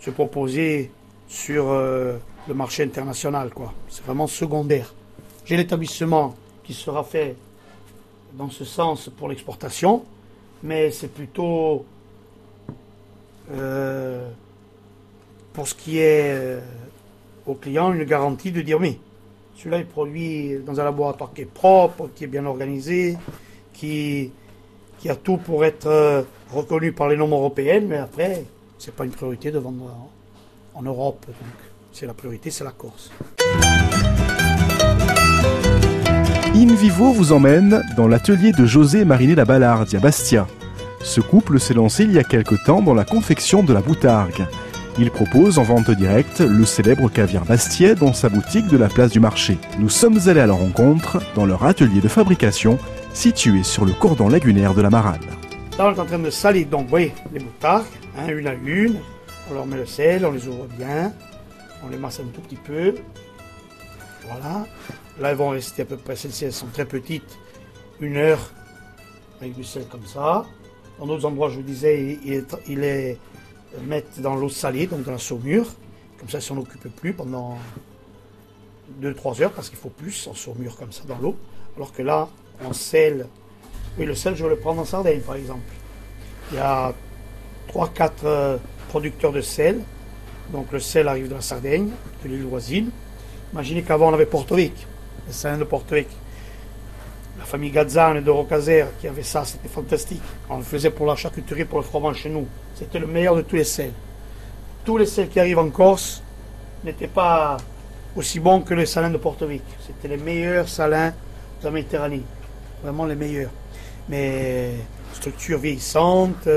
[0.00, 0.90] se proposer
[1.28, 2.16] sur euh,
[2.48, 3.50] le marché international.
[3.50, 3.72] quoi.
[3.88, 4.94] C'est vraiment secondaire.
[5.44, 7.36] J'ai l'établissement qui sera fait
[8.36, 10.04] dans ce sens pour l'exportation,
[10.62, 11.84] mais c'est plutôt
[13.52, 14.28] euh,
[15.52, 16.60] pour ce qui est euh,
[17.46, 18.98] au client une garantie de dire mais
[19.56, 23.16] celui-là est produit dans un laboratoire qui est propre, qui est bien organisé,
[23.72, 24.32] qui,
[25.08, 28.44] a tout pour être reconnu par les normes européennes, mais après,
[28.78, 30.10] c'est pas une priorité de vendre
[30.74, 31.24] en, Europe.
[31.26, 31.36] Donc,
[31.92, 33.10] c'est la priorité, c'est la Corse.
[36.64, 40.46] In Vivo vous emmène dans l'atelier de José Mariné la Ballardi Bastia.
[41.02, 44.46] Ce couple s'est lancé il y a quelque temps dans la confection de la boutargue.
[44.98, 49.10] Il propose en vente directe le célèbre caviar Bastier dans sa boutique de la place
[49.10, 49.58] du marché.
[49.78, 52.78] Nous sommes allés à leur rencontre dans leur atelier de fabrication
[53.12, 55.20] situé sur le cordon lagunaire de la Marane.
[55.78, 57.84] Là, on est en train de salir, donc, les moutards,
[58.16, 59.00] hein, une à une.
[59.50, 61.12] On leur met le sel, on les ouvre bien.
[61.84, 62.94] On les masse un tout petit peu.
[64.26, 64.64] Voilà.
[65.20, 67.38] Là, elles vont rester à peu près, celles-ci, elles sont très petites,
[68.00, 68.50] une heure
[69.40, 70.44] avec du sel comme ça.
[70.98, 73.18] Dans d'autres endroits, je vous disais, ils les
[73.82, 75.66] mettent dans l'eau salée, donc dans la saumure.
[76.18, 77.58] Comme ça, ils s'en occupent plus pendant
[79.00, 81.36] 2-3 heures, parce qu'il faut plus en saumure comme ça dans l'eau.
[81.76, 82.28] Alors que là,
[82.64, 83.26] on sel
[83.96, 85.62] oui, le sel, je vais le prendre en Sardaigne, par exemple.
[86.50, 86.92] Il y a
[87.72, 88.56] 3-4 euh,
[88.88, 89.80] producteurs de sel.
[90.52, 91.90] Donc le sel arrive de la Sardaigne,
[92.24, 92.90] de l'île voisine.
[93.52, 94.74] Imaginez qu'avant, on avait Porto Rico,
[95.58, 96.10] de Porto Rico.
[97.38, 100.22] La famille Gazzane de Rocazer qui avait ça, c'était fantastique.
[100.48, 102.46] On le faisait pour la charcuterie, pour le fromage chez nous.
[102.74, 103.92] C'était le meilleur de tous les sels.
[104.84, 106.22] Tous les sels qui arrivent en Corse
[106.84, 107.56] n'étaient pas
[108.14, 109.64] aussi bons que les salins de Porto Rico.
[109.84, 112.22] C'était les meilleurs salins de la Méditerranée.
[112.82, 113.50] Vraiment les meilleurs
[114.08, 114.72] mais
[115.12, 116.48] structure vieillissante,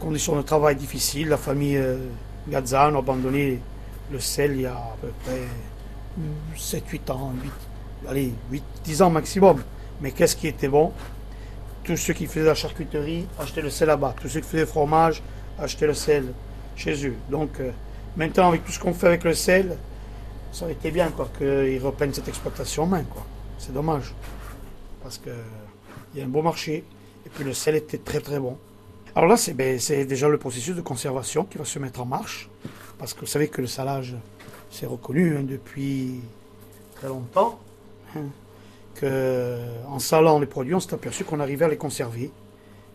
[0.00, 1.28] conditions de travail difficiles.
[1.28, 1.98] La famille euh,
[2.48, 3.60] Gazzano a abandonné
[4.10, 5.42] le sel il y a à peu près
[6.56, 7.52] 7-8 ans, 8,
[8.08, 9.62] allez, 8, 10 ans maximum.
[10.00, 10.92] Mais qu'est-ce qui était bon?
[11.84, 14.14] Tous ceux qui faisaient la charcuterie achetaient le sel là-bas.
[14.20, 15.22] Tous ceux qui faisaient le fromage
[15.58, 16.32] achetaient le sel
[16.76, 17.16] chez eux.
[17.30, 17.70] Donc euh,
[18.16, 19.76] maintenant, avec tout ce qu'on fait avec le sel,
[20.52, 23.04] ça aurait été bien qu'ils reprennent cette exploitation en main.
[23.58, 24.14] C'est dommage.
[25.02, 25.30] Parce que
[26.14, 26.84] il y a un beau marché,
[27.26, 28.56] et puis le sel était très très bon.
[29.14, 32.48] Alors là, ben, c'est déjà le processus de conservation qui va se mettre en marche,
[32.98, 34.16] parce que vous savez que le salage,
[34.70, 36.20] c'est reconnu hein, depuis
[36.94, 37.58] très longtemps,
[38.16, 38.26] hein,
[38.94, 42.30] que en salant les produits, on s'est aperçu qu'on arrivait à les conserver.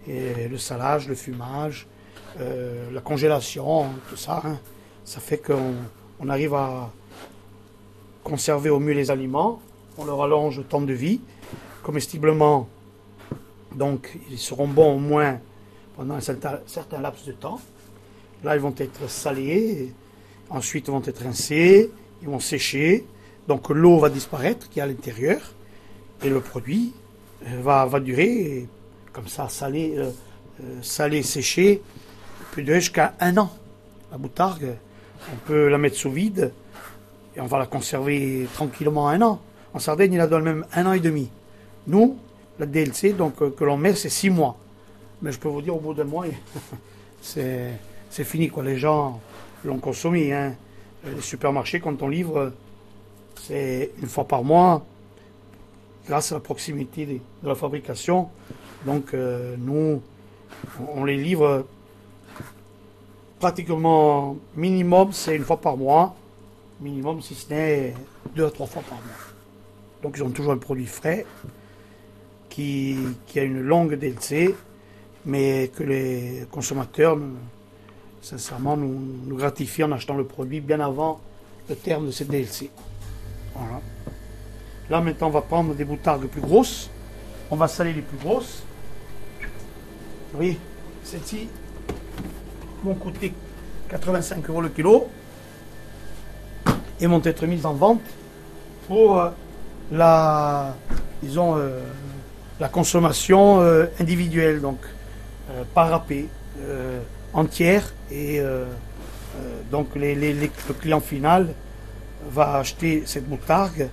[0.07, 1.87] Et le salage, le fumage,
[2.39, 4.59] euh, la congélation, tout ça, hein,
[5.05, 5.73] ça fait qu'on
[6.19, 6.91] on arrive à
[8.23, 9.61] conserver au mieux les aliments,
[9.97, 11.21] on leur allonge le temps de vie,
[11.83, 12.67] comestiblement
[13.75, 15.39] donc, ils seront bons au moins
[15.95, 17.59] pendant un certain, laps de temps.
[18.43, 19.93] Là, ils vont être salés,
[20.53, 23.05] ensuite vont être rincés, ils vont sécher.
[23.47, 25.41] Donc, l'eau va disparaître qui est à l'intérieur
[26.23, 26.93] et le produit
[27.45, 28.67] euh, va, va durer
[29.11, 30.09] comme ça, salé, euh,
[30.61, 31.81] euh, salé séché,
[32.57, 33.51] durer jusqu'à un an.
[34.11, 34.75] La boutargue,
[35.31, 36.51] on peut la mettre sous vide
[37.35, 39.41] et on va la conserver tranquillement un an.
[39.73, 41.29] En Sardaigne, il la donne même un an et demi.
[41.87, 42.17] Nous,
[42.59, 44.57] la DLC donc, euh, que l'on met, c'est six mois.
[45.21, 46.25] Mais je peux vous dire, au bout d'un mois,
[47.21, 47.79] c'est
[48.23, 48.49] fini.
[48.49, 48.63] Quoi.
[48.63, 49.19] Les gens
[49.67, 50.33] l'ont consommé.
[50.33, 50.55] Hein.
[51.05, 52.53] Les supermarchés, quand on livre,
[53.41, 54.85] c'est une fois par mois,
[56.07, 58.29] grâce à la proximité de la fabrication.
[58.85, 60.01] Donc, euh, nous,
[60.95, 61.65] on les livre
[63.39, 66.15] pratiquement minimum, c'est une fois par mois.
[66.79, 67.93] Minimum, si ce n'est
[68.35, 69.33] deux à trois fois par mois.
[70.01, 71.25] Donc, ils ont toujours un produit frais
[72.49, 72.97] qui,
[73.35, 74.53] a une longue DLC,
[75.25, 77.17] mais que les consommateurs,
[78.23, 81.19] sincèrement, nous, nous gratifient en achetant le produit bien avant
[81.69, 82.71] le terme de cette DLC.
[83.53, 83.81] Voilà.
[84.89, 86.89] Là, maintenant, on va prendre des boutardes plus grosses.
[87.51, 88.63] On va saler les plus grosses.
[90.35, 90.57] Oui,
[91.03, 91.47] celles-ci
[92.83, 93.33] vont coûter
[93.89, 95.07] 85 euros le kilo
[96.99, 98.01] et vont être mises en vente
[98.87, 99.29] pour euh,
[99.93, 101.79] euh,
[102.59, 104.79] la consommation euh, individuelle, donc
[105.73, 106.27] pas râpée,
[106.61, 106.99] euh,
[107.33, 107.93] entière.
[108.11, 108.65] Et euh,
[109.37, 111.53] euh, donc le client final
[112.29, 113.89] va acheter cette moutarde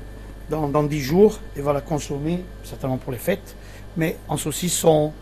[0.49, 3.57] dans, dans 10 jours et va la consommer, certainement pour les fêtes,
[3.97, 5.13] mais en saucisson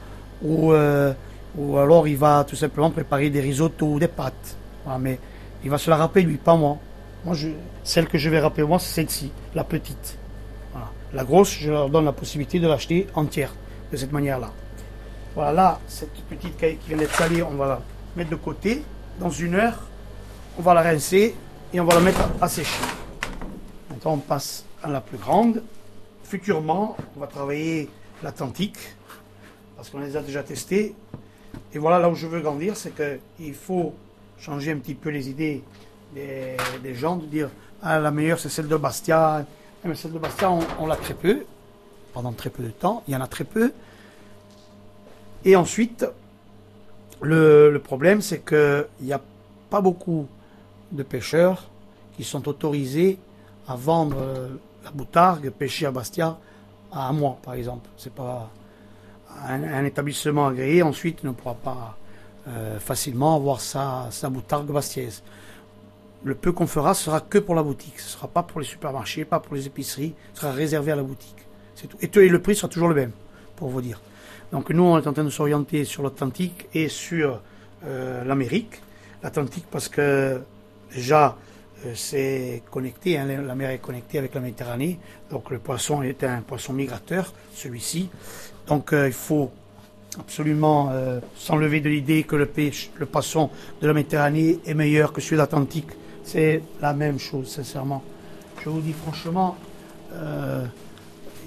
[0.42, 1.12] ou, euh,
[1.57, 4.57] ou alors il va tout simplement préparer des risottos ou des pâtes.
[4.85, 5.18] Voilà, mais
[5.64, 6.78] il va se la râper lui, pas moi.
[7.24, 7.48] Moi, je,
[7.83, 10.18] celle que je vais râper moi, c'est celle-ci, la petite.
[10.72, 10.88] Voilà.
[11.12, 13.52] La grosse, je leur donne la possibilité de l'acheter entière,
[13.90, 14.50] de cette manière-là.
[15.35, 17.81] Voilà, là, cette petite qui vient d'être salée, on va la
[18.18, 18.83] mettre de côté.
[19.20, 19.87] Dans une heure,
[20.59, 21.35] on va la rincer
[21.72, 22.83] et on va la mettre à, sécher.
[23.88, 25.62] Maintenant, on passe à la plus grande.
[26.24, 27.88] Futurement, on va travailler
[28.22, 28.78] l'Atlantique,
[29.76, 30.94] parce qu'on les a déjà testés.
[31.72, 33.94] Et voilà là où je veux grandir, c'est qu'il faut
[34.38, 35.62] changer un petit peu les idées
[36.14, 37.50] des, gens, de dire
[37.83, 39.46] ah, la meilleure c'est celle de Bastia.
[39.85, 41.44] Eh, Mais celle de Bastia, on, on l'a très peu,
[42.12, 43.72] pendant très peu de temps, il y en a très peu.
[45.44, 46.04] Et ensuite,
[47.20, 49.20] le, problème c'est qu'il n'y a
[49.70, 50.26] pas beaucoup
[50.92, 51.68] de pêcheurs
[52.16, 53.18] qui sont autorisés
[53.66, 54.48] à vendre euh,
[54.85, 56.38] la boutargue pêchée à Bastia
[56.90, 57.88] à un mois, par exemple.
[57.96, 58.50] C'est pas
[59.46, 61.96] un, établissement agréé ensuite ne pourra pas
[62.48, 65.22] euh, facilement avoir sa, sa boutargue bastiaise.
[66.24, 68.00] Le peu qu'on fera sera que pour la boutique.
[68.00, 70.14] Ce ne sera pas pour les supermarchés, pas pour les épiceries.
[70.35, 71.37] Ce sera réservé à la boutique.
[72.00, 73.12] Et le prix sera toujours le même,
[73.54, 74.00] pour vous dire.
[74.52, 77.40] Donc nous, on est en train de s'orienter sur l'Atlantique et sur
[77.84, 78.80] euh, l'Amérique.
[79.22, 80.40] L'Atlantique parce que
[80.94, 81.37] déjà,
[81.84, 84.98] euh, c'est connecté, hein, la mer est connectée avec la Méditerranée.
[85.30, 88.08] Donc le poisson est un poisson migrateur, celui-ci.
[88.66, 89.50] Donc euh, il faut
[90.18, 90.90] absolument
[91.37, 92.46] s'enlever de l'idée que le
[93.06, 95.90] poisson de la Méditerranée est meilleur que celui de l'Atlantique.
[96.24, 98.02] C'est la même chose, sincèrement.
[98.64, 99.56] Je vous dis franchement,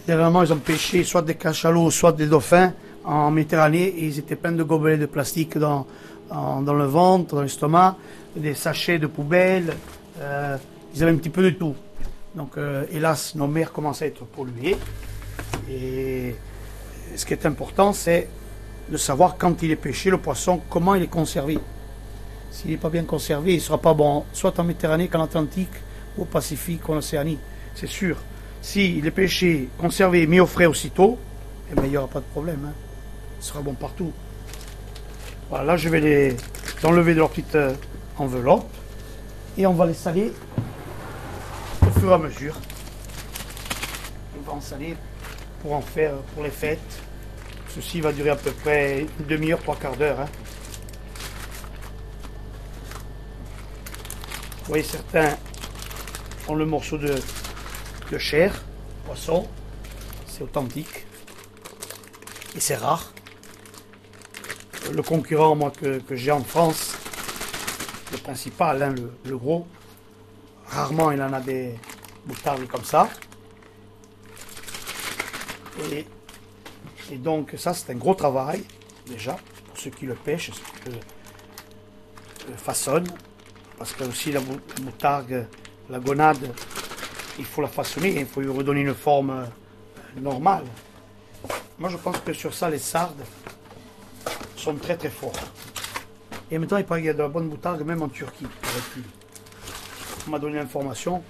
[0.07, 2.71] dernièrement, ils ont pêché soit des cachalots, soit des dauphins
[3.03, 5.85] en Méditerranée ils étaient pleins de gobelets de plastique dans,
[6.31, 7.97] le ventre, dans l'estomac,
[8.35, 9.75] des sachets de poubelle.
[10.19, 10.57] euh,
[10.93, 11.75] ils avaient un petit peu de tout.
[12.35, 14.77] Donc, euh, hélas, nos mers commencent à être polluées.
[15.69, 16.35] Et
[17.15, 18.27] ce qui est important, c'est
[18.89, 21.59] de savoir quand il est pêché, le poisson, comment il est conservé.
[22.51, 25.69] S'il n'est pas bien conservé, il ne sera pas bon, soit en Méditerranée qu'en Atlantique,
[26.17, 27.39] ou au Pacifique, ou en Océanie.
[27.75, 28.17] C'est sûr.
[28.61, 31.17] S'il est pêché, conservé, mis au frais aussitôt,
[31.71, 32.59] eh ben, il n'y aura pas de problème.
[32.67, 32.73] hein.
[33.41, 34.13] Sera bon partout.
[35.49, 36.38] Voilà, là, je vais les
[36.84, 37.73] enlever de leur petite euh,
[38.17, 38.69] enveloppe
[39.58, 40.32] et on va les saler
[41.82, 42.56] au fur et à mesure.
[44.38, 44.95] On va en saler
[45.62, 46.80] pour en faire pour les fêtes.
[47.75, 50.19] Ceci va durer à peu près une demi-heure, trois quarts d'heure.
[50.21, 50.27] hein.
[54.60, 55.36] Vous voyez, certains
[56.47, 57.15] ont le morceau de,
[58.12, 58.63] de chair,
[59.06, 59.47] poisson.
[60.27, 61.06] C'est authentique.
[62.56, 63.12] Et c'est rare.
[64.93, 66.95] Le concurrent, moi, que, que j'ai en France,
[68.12, 69.65] le principal, hein, le, gros,
[70.67, 71.75] rarement il en a des
[72.25, 73.10] moutardes comme ça.
[75.91, 76.06] Et,
[77.12, 78.63] et donc ça c'est un gros travail
[79.08, 83.12] déjà pour ceux qui le pêchent, ceux qui le, le façonnent.
[83.77, 84.41] Parce que aussi la
[84.84, 85.47] moutarde,
[85.89, 86.54] la gonade,
[87.39, 89.45] il faut la façonner, il faut lui redonner une forme euh,
[90.19, 90.65] normale.
[91.80, 93.23] Moi je pense que sur ça les sardes
[94.62, 95.34] sont très très forts.
[96.52, 98.45] Et maintenant il paraît qu'il y a de la bonne moutarde même en Turquie.
[100.28, 101.24] On m'a donné l'information.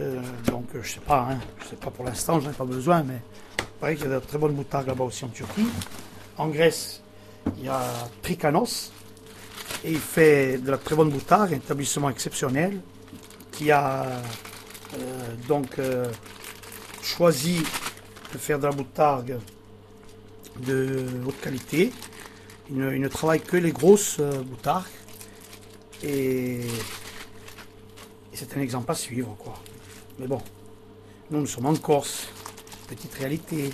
[0.00, 2.64] Euh, donc euh, je sais pas, hein, je sais pas pour l'instant, j'en ai pas
[2.64, 3.20] besoin, mais
[3.58, 5.66] il paraît qu'il y a de très bonnes moutardes là-bas aussi en Turquie.
[6.38, 7.02] En Grèce,
[7.58, 7.82] il y a
[8.22, 8.92] Trikanos,
[9.84, 12.80] et il fait de la très bonne moutarde, un établissement exceptionnel,
[13.52, 15.78] qui a euh, donc
[17.02, 17.62] choisi
[18.32, 19.38] de faire de la moutarde
[20.66, 21.92] de haute qualité.
[22.70, 24.84] Il ne, il ne travaille que les grosses euh, moutardes.
[26.04, 26.60] Et,
[28.32, 29.36] c'est un exemple à suivre.
[30.18, 30.40] Mais bon,
[31.30, 32.28] nous, nous sommes en Corse,
[32.88, 33.70] petite réalité,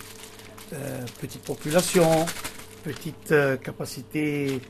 [0.73, 2.27] euh, petite population,
[2.83, 4.61] petite euh, capacité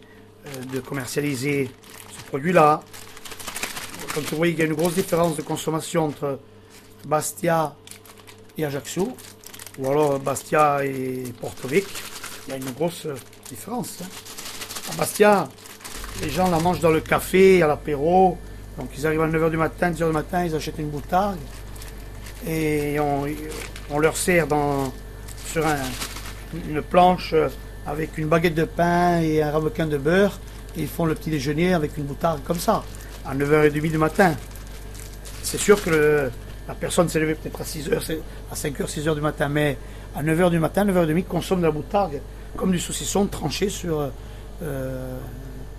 [0.73, 1.71] de commercialiser
[2.17, 2.83] ce produit-là.
[4.13, 6.39] Comme vous voyez, il y a une grosse différence de consommation entre
[7.07, 7.75] Bastia
[8.59, 9.17] et Ajaccio,
[9.79, 11.89] ou alors Bastia et Porto Vecchio.
[12.47, 13.09] Il y a une grosse
[13.49, 13.99] différence.
[14.03, 14.07] hein.
[14.93, 15.49] À Bastia,
[16.23, 18.39] les gens la mangent dans le café, à l'apéro.
[18.79, 21.39] Donc ils arrivent à 9h du matin, 10h du matin, ils achètent une boutarde
[22.47, 22.99] et
[23.91, 24.47] on, leur sert
[25.47, 25.77] sur un-
[26.69, 27.49] une planche euh,
[27.87, 30.39] avec une baguette de pain et un ramequin de beurre.
[30.77, 32.85] Et ils font le petit déjeuner avec une boutarde comme ça,
[33.25, 34.35] à 9h30 du matin.
[35.43, 36.31] C'est sûr que
[36.69, 38.03] la personne s'est levée peut-être à 6 heures,
[38.53, 39.79] à 5 h 6 heures du matin, mais
[40.15, 42.21] à 9 h du matin, 9 h 30 consomme de la boutargue
[42.57, 44.11] comme du saucisson tranché sur
[44.63, 45.19] euh,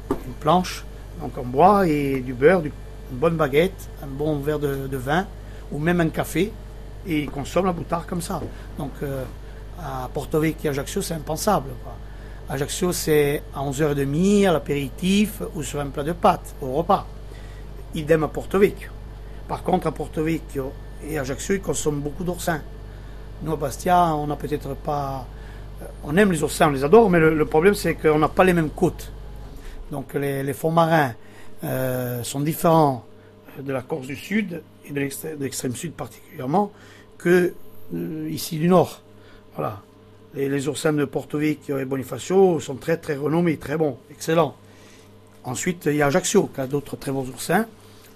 [0.09, 0.86] une planche,
[1.21, 5.25] donc en bois et du beurre, une bonne baguette, un bon verre de, vin
[5.71, 6.51] ou même un café
[7.05, 8.41] et il consomme la boutargue comme ça.
[8.78, 9.23] Donc euh,
[9.80, 11.69] à Porto Vecchio Ajaccio, c'est impensable.
[12.49, 17.05] Ajaccio, c'est à 11h30 à l'apéritif ou sur un plat de pâtes au repas.
[17.95, 18.89] Idem à Porto Vecchio.
[19.47, 20.71] Par contre, à Porto Vecchio
[21.05, 22.61] et Ajaccio, ils consomment beaucoup d'oursins.
[23.41, 25.25] Nous, à Bastia, on n'a peut-être pas.
[26.03, 28.53] On aime les oursins, on les adore, mais le, problème, c'est qu'on n'a pas les
[28.53, 29.11] mêmes côtes.
[29.91, 31.13] Donc, les, fonds marins
[31.63, 33.05] euh, sont différents
[33.59, 34.99] de la Corse du Sud et de
[35.39, 36.71] l'extrême sud particulièrement
[37.17, 37.53] que
[37.93, 39.01] euh, ici du Nord.
[39.55, 39.82] Voilà.
[40.34, 44.55] Les, oursins de Porto Vecchio et Bonifacio sont très très renommés, très bons, excellents.
[45.43, 47.65] Ensuite, il y a Ajaccio qui a d'autres très bons oursins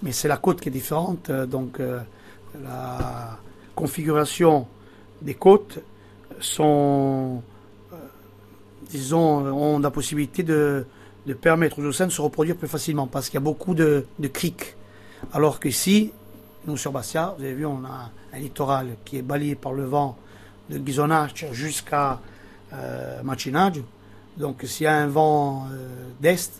[0.02, 1.30] mais c'est la côte qui est différente.
[1.30, 1.80] Euh, donc
[2.60, 3.38] la
[3.74, 4.66] configuration
[5.22, 5.78] des côtes
[6.40, 7.42] sont,
[8.92, 10.86] disons, ont la possibilité de,
[11.40, 14.76] permettre aux océans de se reproduire plus facilement parce qu'il y a beaucoup de, criques.
[15.32, 16.12] Alors qu'ici,
[16.66, 19.84] nous sur Bastia, vous avez vu, on a un littoral qui est balayé par le
[19.84, 20.16] vent
[20.70, 22.20] de Ghisonaccia jusqu'à
[22.72, 23.22] euh,
[24.36, 25.66] Donc s'il y a un vent
[26.20, 26.50] d'est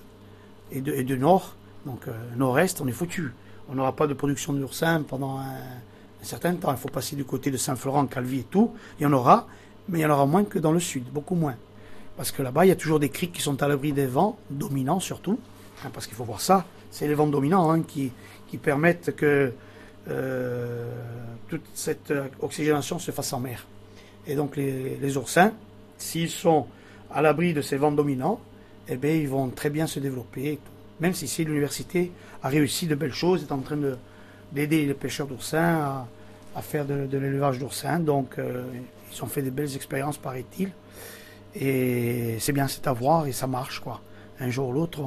[0.70, 1.54] et de nord,
[1.86, 3.32] donc euh, nord-est, on est foutu.
[3.68, 6.70] On n'aura pas de production d'oursin pendant un, certain temps.
[6.70, 8.72] Il faut passer du côté de Saint-Florent, Calvi et tout.
[8.98, 9.46] Il y en aura,
[9.88, 11.56] mais il y en aura moins que dans le sud, beaucoup moins.
[12.16, 14.38] Parce que là-bas, il y a toujours des criques qui sont à l'abri des vents,
[14.50, 15.38] dominants surtout.
[15.84, 18.12] Hein, parce qu'il faut voir ça, c'est les vents dominants hein, qui,
[18.48, 19.52] qui, permettent que
[20.08, 20.92] euh,
[21.48, 23.66] toute cette oxygénation se fasse en mer.
[24.26, 25.52] Et donc les, les oursins,
[25.98, 26.66] s'ils sont
[27.10, 28.40] à l'abri de ces vents dominants,
[28.88, 30.58] eh bien, ils vont très bien se développer
[31.02, 32.12] même si ici l'université
[32.44, 33.76] a réussi de belles choses, est en train
[34.52, 36.06] d'aider les pêcheurs d'oursins
[36.54, 37.98] à, faire de, l'élevage d'oursins.
[37.98, 38.62] Donc euh,
[39.12, 40.70] ils ont fait de belles expériences, paraît-il.
[41.54, 44.00] Et c'est bien, c'est à voir et ça marche quoi.
[44.40, 45.00] Un jour ou l'autre,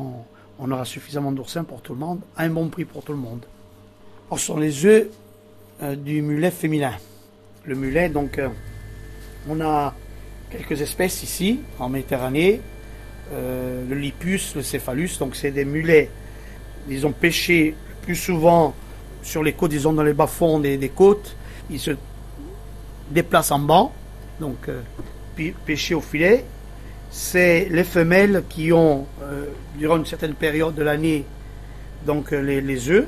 [0.59, 3.17] on, aura suffisamment d'oursins pour tout le monde, à un bon prix pour tout le
[3.17, 3.45] monde.
[4.31, 5.07] ce sont les œufs
[5.81, 6.93] euh, du mulet féminin.
[7.65, 8.49] Le mulet, donc, euh,
[9.49, 9.93] on a
[10.51, 12.61] quelques espèces ici, en Méditerranée,
[13.33, 15.17] euh, le lipus, le céphalus.
[15.17, 16.09] Donc c'est des mulets,
[16.87, 18.73] ils ont pêché plus souvent
[19.23, 21.35] sur les côtes, disons dans les bas-fonds des, côtes.
[21.71, 21.91] Ils se
[23.09, 23.91] déplacent en banc,
[24.39, 24.69] donc
[25.65, 26.45] pêcher au filet.
[27.11, 29.45] C'est les femelles qui ont, euh,
[29.77, 31.25] durant une certaine période de l'année,
[32.05, 33.07] donc les, les œufs.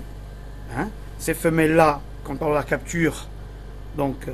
[0.75, 0.89] Hein.
[1.19, 3.28] Ces femelles-là, quand on la capture,
[3.97, 4.28] donc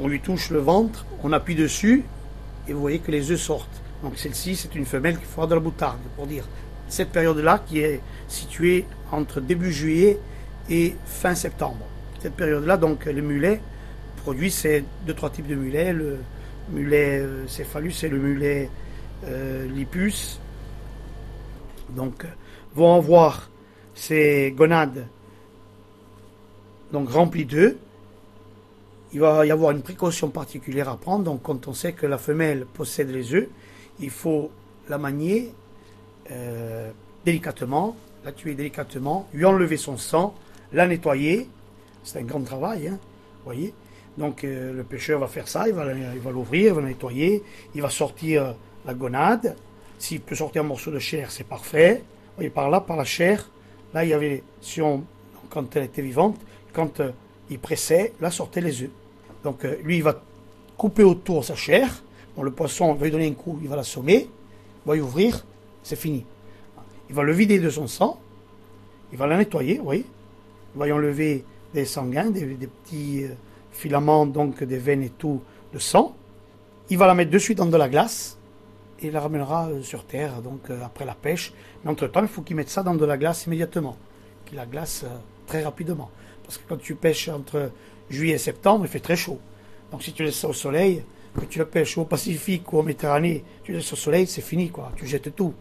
[0.00, 2.04] on lui touche le ventre, on appuie dessus,
[2.68, 3.82] et vous voyez que les œufs sortent.
[4.02, 6.44] Donc celle-ci, c'est une femelle qui fera de la boutarde, pour dire.
[6.88, 10.18] Cette période-là, qui est située entre début juillet
[10.68, 11.86] et fin septembre.
[12.20, 13.60] Cette période-là, donc, les mulets
[14.22, 15.92] produisent ces deux, trois types de mulets.
[15.92, 16.18] Le
[16.70, 18.70] mulet euh, céphalus et le mulet
[19.24, 20.40] euh, lipus.
[21.90, 22.26] Donc,
[22.74, 23.50] vont avoir
[23.94, 25.06] ces gonades
[26.92, 27.76] donc remplies d'œufs.
[29.12, 31.24] Il va y avoir une précaution particulière à prendre.
[31.24, 33.48] Donc, quand on sait que la femelle possède les œufs,
[34.00, 34.50] il faut
[34.88, 35.52] la manier
[36.30, 36.90] euh,
[37.24, 40.34] délicatement, la tuer délicatement, lui enlever son sang,
[40.72, 41.48] la nettoyer.
[42.04, 42.98] C'est un grand travail, hein,
[43.44, 43.74] voyez.
[44.18, 45.84] Donc euh, le pêcheur va faire ça, il va,
[46.30, 47.42] l'ouvrir, il va la nettoyer,
[47.74, 48.54] il va sortir
[48.84, 49.56] la gonade.
[49.98, 52.02] S'il peut sortir un morceau de chair, c'est parfait.
[52.02, 53.48] Vous voyez, par là, par la chair,
[53.94, 55.04] là il y avait, si on,
[55.50, 56.38] quand elle était vivante,
[56.72, 57.10] quand euh,
[57.50, 58.90] il pressait, là sortaient les œufs.
[59.44, 60.22] Donc lui, il va
[60.76, 62.02] couper autour sa chair,
[62.40, 64.28] le poisson va lui donner un coup, il va l'assommer,
[64.84, 65.44] il va y ouvrir,
[65.82, 66.24] c'est fini.
[67.08, 68.18] Il va le vider de son sang,
[69.12, 70.04] il va la nettoyer, oui.
[70.74, 71.44] Il va y enlever
[71.74, 73.34] des sanguins, des, petits euh,
[73.72, 75.42] filaments, donc des veines et tout,
[75.72, 76.14] de sang.
[76.90, 78.38] Il va la mettre de suite dans de la glace
[79.00, 81.52] et la ramènera euh, sur terre, donc euh, après la pêche.
[81.84, 83.96] Mais entre-temps, il faut qu'il mette ça dans de la glace immédiatement,
[84.44, 85.04] qu'il la glace
[85.46, 86.10] très rapidement.
[86.44, 87.70] Parce que quand tu pêches entre
[88.10, 89.38] juillet et septembre, il fait très chaud.
[89.90, 91.02] Donc si tu laisses ça au soleil,
[91.40, 94.70] que tu le pêches au Pacifique ou en Méditerranée, tu laisses au soleil, c'est fini,
[94.70, 94.92] quoi.
[94.96, 95.54] Tu jettes tout.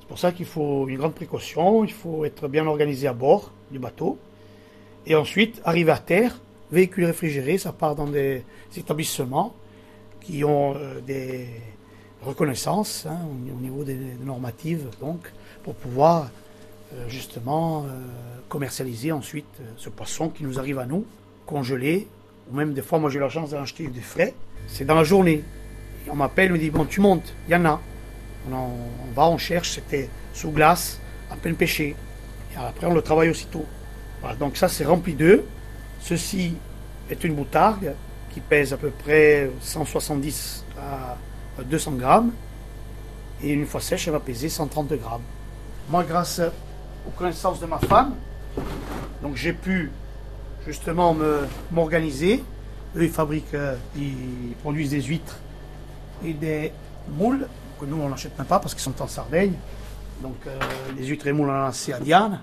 [0.00, 3.52] C'est pour ça qu'il faut une grande précaution, il faut être bien organisé à bord
[3.70, 4.18] du bateau.
[5.06, 6.40] Et ensuite, arriver à terre,
[6.72, 8.44] véhicule réfrigéré, ça part dans des
[8.76, 9.54] établissements
[10.20, 11.48] qui ont euh, des
[12.22, 13.18] reconnaissances hein,
[13.56, 15.32] au niveau des, normatives, donc,
[15.64, 16.30] pour pouvoir
[16.94, 17.88] euh, justement euh,
[18.48, 19.46] commercialiser ensuite
[19.76, 21.04] ce poisson qui nous arrive à nous,
[21.46, 22.06] congelé,
[22.50, 24.34] ou même des fois, moi j'ai la chance d'en acheter des frais,
[24.66, 25.42] c'est dans la journée.
[26.08, 27.80] on m'appelle, on me dit Bon, tu montes, il y en a.
[28.50, 30.98] On, va, on cherche, c'était sous glace,
[31.30, 31.94] à peine pêché.
[32.52, 33.64] Et après, on le travaille aussitôt.
[34.20, 35.42] Voilà, donc ça, c'est rempli d'œufs.
[36.00, 36.54] Ceci
[37.10, 37.92] est une boutargue
[38.32, 41.16] qui pèse à peu près 170 à
[41.62, 42.32] 200 grammes.
[43.42, 45.22] Et une fois sèche, elle va peser 130 grammes.
[45.88, 46.40] Moi, grâce
[47.06, 48.14] aux connaissances de ma femme,
[49.34, 49.90] j'ai pu
[50.66, 51.16] justement
[51.70, 52.44] m'organiser.
[52.96, 55.38] Eux, ils fabriquent, euh, ils produisent des huîtres
[56.24, 56.72] et des
[57.08, 57.46] moules
[57.80, 59.54] que nous, on n'achète même pas parce qu'ils sont en Sardaigne.
[60.22, 60.58] Donc euh,
[60.98, 62.40] les huîtres et moules, on a à Diane.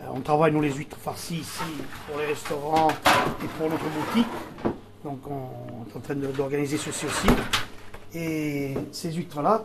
[0.00, 1.62] Euh, on travaille, nous, les huîtres farcies ici
[2.06, 4.26] pour les restaurants et pour notre boutique.
[5.04, 7.28] Donc on est en train d'organiser ceci aussi.
[8.14, 9.64] Et ces huîtres-là,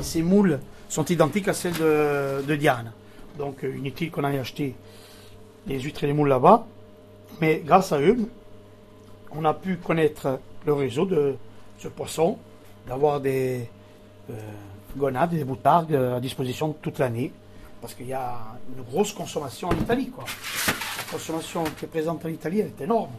[0.00, 2.92] ces moules sont identiques à celles de, Diane.
[3.38, 4.74] Donc inutile qu'on aille acheter
[5.66, 6.66] les huîtres et les moules là-bas.
[7.40, 8.16] Mais grâce à eux,
[9.32, 11.36] on a pu connaître le réseau de
[11.78, 12.38] ce poisson,
[12.86, 13.68] d'avoir des
[14.30, 14.34] euh,
[14.96, 17.32] gonades, des boutardes à disposition toute l'année,
[17.80, 18.38] parce qu'il y a
[18.76, 20.10] une grosse consommation en Italie.
[20.10, 20.24] Quoi.
[20.66, 23.12] La consommation qui est présente en Italie, est énorme.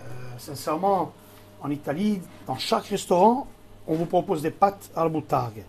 [0.00, 0.04] Euh,
[0.38, 1.12] sincèrement,
[1.60, 3.46] en Italie, dans chaque restaurant,
[3.86, 5.62] on vous propose des pâtes à la boutargue.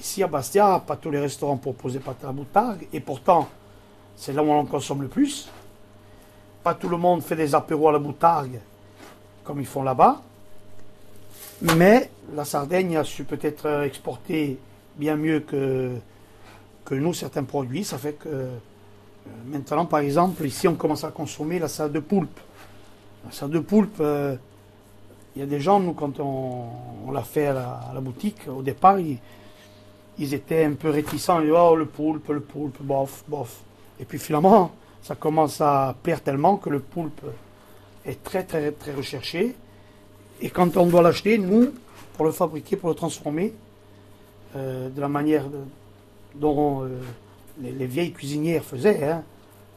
[0.00, 3.48] Ici à Bastia, pas tous les restaurants proposent des pâtes à la boutargue, et pourtant,
[4.16, 5.48] c'est là où on en consomme le plus.
[6.62, 8.60] Pas tout le monde fait des apéros à la boutargue
[9.46, 10.20] comme ils font là-bas.
[11.62, 14.58] Mais la Sardaigne a su peut-être exporter
[14.96, 15.92] bien mieux que,
[16.86, 17.84] que nous certains produits.
[17.84, 18.48] Ça fait que euh,
[19.46, 22.40] maintenant, par exemple, ici, on commence à consommer la salade de poulpe.
[23.26, 24.36] La salade de poulpe, euh,
[25.34, 28.98] il y a des gens, nous, quand on, l'a fait à la, boutique, au départ,
[28.98, 29.18] ils,
[30.18, 31.40] ils, étaient un peu réticents.
[31.40, 33.60] Ils disaient, oh, le poulpe, le poulpe, bof, bof.
[34.00, 34.72] Et puis finalement,
[35.02, 37.22] ça commence à plaire tellement que le poulpe
[38.04, 39.54] est très très très recherché.
[40.40, 41.72] Et quand on doit l'acheter, nous,
[42.16, 43.52] pour le fabriquer, pour le transformer,
[44.54, 45.44] euh, de la manière
[46.40, 47.00] dont euh,
[47.60, 49.22] les, vieilles cuisinières faisaient, hein,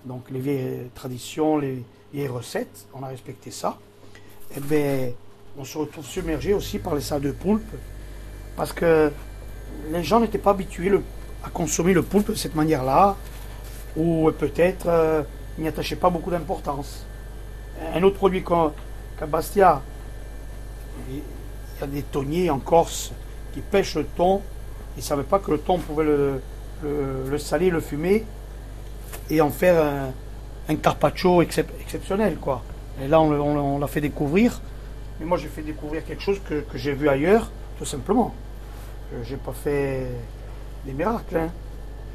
[0.06, 1.84] donc les vieilles traditions, les
[2.14, 3.78] vieilles recettes, on a respecté ça,
[4.52, 5.10] et eh bien,
[5.58, 7.72] on se retrouve submergé aussi par les salles de poulpe,
[8.56, 9.12] parce que
[9.92, 10.92] les gens n'étaient pas habitués
[11.44, 13.16] à consommer le poulpe de cette manière-là,
[13.96, 15.24] ou peut-être euh,
[15.58, 17.06] n'y attachait pas beaucoup d'importance.
[17.94, 19.82] Un autre produit qu'à Bastia,
[21.10, 23.12] il y a des tonniers en Corse
[23.54, 24.42] qui pêchent le thon.
[24.96, 26.42] Ils ne savaient pas que le thon pouvait le,
[26.84, 28.26] le, saler, le fumer
[29.30, 30.12] et en faire
[30.68, 32.38] un, carpaccio exceptionnel.
[32.38, 32.62] Quoi.
[33.04, 34.62] Et là, on, l'a fait découvrir.
[35.20, 38.34] Mais moi, j'ai fait découvrir quelque chose que, j'ai vu ailleurs, tout simplement.
[39.24, 40.06] Je n'ai pas fait
[40.86, 41.38] des miracles.
[41.38, 41.50] Hein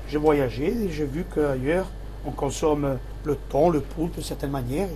[0.09, 1.87] j'ai voyagé et j'ai vu qu'ailleurs,
[2.27, 4.89] on consomme le thon, le poulpe de certaines manières.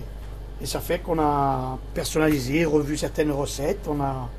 [0.61, 4.29] Et ça fait qu'on a personnalisé, revu certaines recettes, on a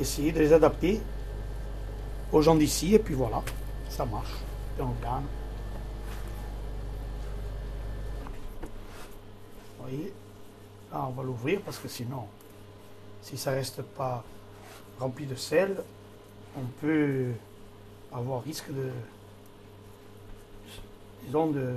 [0.00, 1.00] essayé de les adapter
[2.30, 3.42] aux gens d'ici, et puis voilà,
[3.88, 4.32] ça marche.
[4.78, 5.22] On gagne.
[9.78, 10.12] Vous voyez?
[10.92, 12.26] Là, on va l'ouvrir parce que sinon,
[13.22, 14.24] si ça reste pas
[14.98, 15.82] rempli de sel,
[16.56, 17.32] on peut
[18.12, 18.90] avoir risque de
[21.24, 21.74] disons, de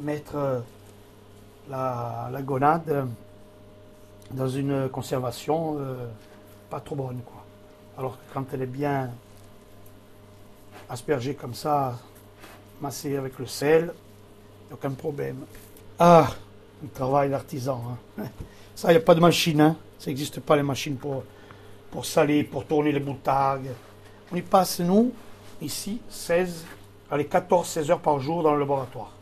[0.00, 0.62] mettre
[1.68, 3.08] la, gonade
[4.30, 6.06] dans une conservation euh,
[6.70, 7.20] pas trop bonne.
[7.24, 7.44] Quoi.
[7.98, 9.10] Alors que quand elle est bien
[10.88, 11.98] aspergée comme ça,
[12.80, 13.92] massée avec le sel,
[14.72, 15.44] aucun problème.
[15.98, 16.28] Ah,
[16.82, 17.82] le travail d'artisan.
[18.18, 18.24] Hein.
[18.74, 19.60] Ça, il n'y a pas de machine.
[19.60, 19.76] Hein.
[19.98, 21.22] Ça n'existe pas les machines pour,
[21.92, 23.70] pour saler, pour tourner les boutargues.
[24.32, 25.12] On y passe, nous,
[25.62, 26.64] ici, 16
[27.16, 29.12] les 14-16 heures par jour dans le laboratoire.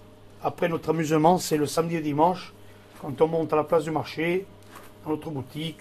[0.43, 2.53] Après, notre amusement, c'est le samedi et dimanche,
[3.01, 4.47] quand on monte à la place du marché,
[5.05, 5.81] dans notre boutique,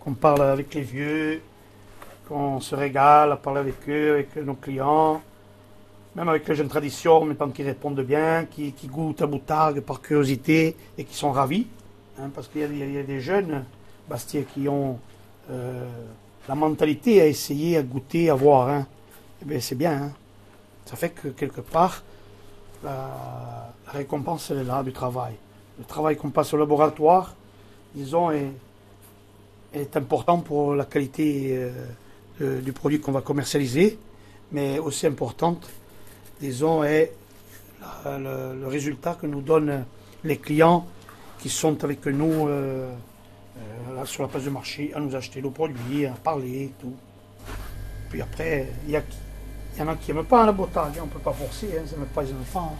[0.00, 1.42] qu'on parle avec les vieux,
[2.28, 5.20] qu'on se régale à parler avec eux, avec nos clients,
[6.14, 10.00] même avec les jeunes traditions, mais tant qu'ils répondent bien, qui, goûtent à boutargue par
[10.00, 11.66] curiosité et qui sont ravis.
[12.18, 13.64] Hein, parce qu'il y, a des jeunes,
[14.08, 14.98] Bastien, qui ont
[15.50, 15.88] euh,
[16.48, 18.68] la mentalité à essayer, à goûter, à voir.
[18.68, 18.86] Hein.
[19.40, 19.92] Eh bien, c'est bien.
[19.92, 20.12] Hein.
[20.84, 22.02] Ça fait que quelque part,
[22.84, 25.34] la, récompense est là du travail.
[25.78, 27.34] Le travail qu'on passe au laboratoire,
[27.94, 28.52] disons, est,
[29.72, 31.70] est important pour la qualité euh,
[32.40, 33.98] du produit qu'on va commercialiser,
[34.50, 35.68] mais aussi importante,
[36.40, 37.12] disons, est
[38.04, 39.84] le, résultat que nous donnent
[40.24, 40.86] les clients
[41.38, 42.88] qui sont avec nous euh,
[43.56, 46.94] euh, sur la place du marché à nous acheter nos produits, à parler tout.
[48.10, 48.94] Puis après, il y
[49.78, 51.96] y en a qui n'aiment pas la boutargue, on ne peut pas forcer, hein, ça
[52.14, 52.76] pas les enfants.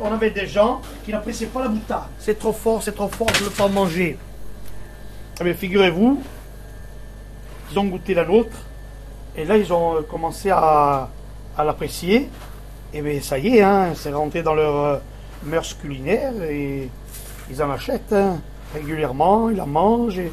[0.00, 2.08] On avait des gens qui n'appréciaient pas la boutargue.
[2.18, 4.16] C'est trop fort, c'est trop fort, je ne veux pas manger.
[5.44, 6.22] Eh figurez-vous,
[7.70, 8.56] ils ont goûté la nôtre,
[9.36, 11.08] et là, ils ont euh, commencé à,
[11.58, 12.28] l'apprécier.
[12.92, 14.98] Et bien, ça y est, hein, c'est rentré dans leur euh,
[15.44, 16.88] mœurs culinaires, et
[17.50, 18.40] ils en achètent hein,
[18.74, 20.18] régulièrement, ils en mangent.
[20.18, 20.32] Et,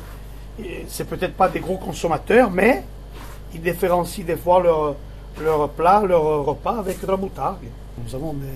[0.59, 2.83] et c'est peut-être pas des gros consommateurs, mais
[3.53, 4.95] ils différencient des fois leur,
[5.41, 7.57] leur plat, leur repas avec de la moutarde.
[8.03, 8.47] Nous avons des,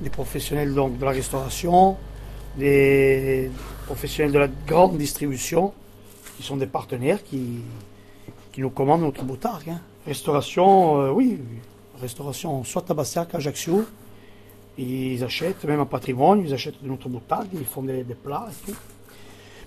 [0.00, 1.96] des professionnels donc, de la restauration,
[2.56, 3.50] des
[3.86, 5.72] professionnels de la grande distribution,
[6.36, 7.62] qui sont des partenaires qui,
[8.56, 9.64] qui nous commandent notre moutarde.
[9.68, 9.82] hein.
[10.06, 11.38] Restauration, euh, oui,
[12.00, 13.84] restauration, soit qu'à Ajaccio.
[14.78, 18.66] Ils achètent, même en patrimoine, ils achètent de notre moutarde, ils font des, plats et
[18.70, 18.76] tout.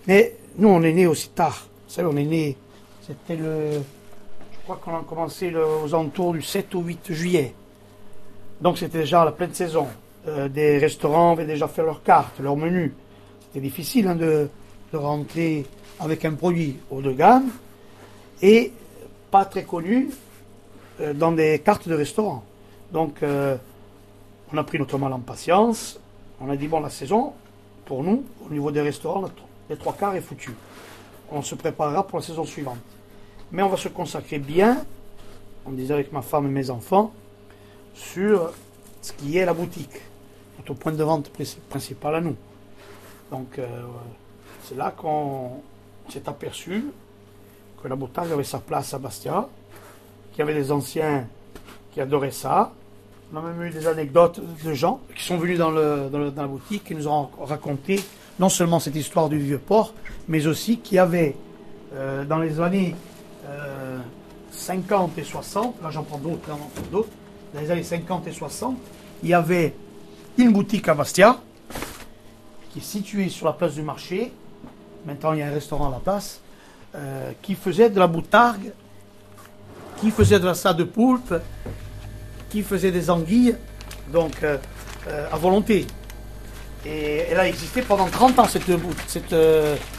[0.07, 1.67] Mais nous, on est nés aussi tard.
[1.87, 2.57] Vous savez, on est nés,
[3.05, 3.73] c'était le.
[3.73, 7.53] Je crois qu'on a commencé aux alentours du 7 ou 8 juillet.
[8.59, 9.85] Donc c'était déjà la pleine saison.
[10.27, 12.91] Euh, des restaurants avaient déjà fait leurs cartes, leurs menus.
[13.41, 14.49] C'était difficile hein, de,
[14.91, 15.67] de rentrer
[15.99, 17.51] avec un produit haut de gamme
[18.41, 18.71] et
[19.31, 20.09] pas très connu
[21.01, 22.43] euh, dans des cartes de restaurants.
[22.91, 23.57] Donc euh,
[24.51, 25.99] on a pris notre mal en patience.
[26.41, 27.33] On a dit bon la saison,
[27.85, 29.29] pour nous, au niveau des restaurants,
[29.69, 30.51] les trois quarts est foutu.
[31.31, 32.79] On se préparera pour la saison suivante.
[33.51, 34.83] Mais on va se consacrer bien,
[35.65, 37.11] on disait avec ma femme et mes enfants,
[37.93, 38.51] sur
[39.01, 40.01] ce qui est la boutique,
[40.57, 42.35] notre point de vente pri- principal à nous.
[43.31, 43.67] Donc euh,
[44.63, 45.61] c'est là qu'on
[46.09, 46.85] s'est aperçu
[47.81, 49.47] que la moutarde avait sa place à Bastia,
[50.31, 51.27] qu'il y avait des anciens
[51.91, 52.71] qui adoraient ça.
[53.33, 56.95] On a même eu des anecdotes de gens qui sont venus dans, la boutique et
[56.95, 57.99] nous ont raconté
[58.39, 59.93] non seulement cette histoire du vieux port,
[60.27, 61.35] mais aussi qu'il y avait
[61.93, 62.95] euh, dans les années
[63.47, 63.99] euh,
[64.51, 66.49] 50 et 60, là j'en prends d'autres,
[66.91, 67.09] d'autres,
[67.53, 68.77] dans les années 50 et 60,
[69.23, 69.75] il y avait
[70.37, 71.39] une boutique à Bastia
[72.71, 74.31] qui est située sur la place du marché.
[75.05, 76.41] Maintenant, il y a un restaurant à la place
[76.95, 78.71] euh, qui faisait de la boutargue,
[79.97, 81.35] qui faisait de la salade de poulpe,
[82.49, 83.55] qui faisait des anguilles,
[84.11, 84.57] donc euh,
[85.07, 85.85] euh, à volonté.
[86.87, 88.63] Et elle a existé pendant 30 ans, cette,
[89.05, 89.35] cette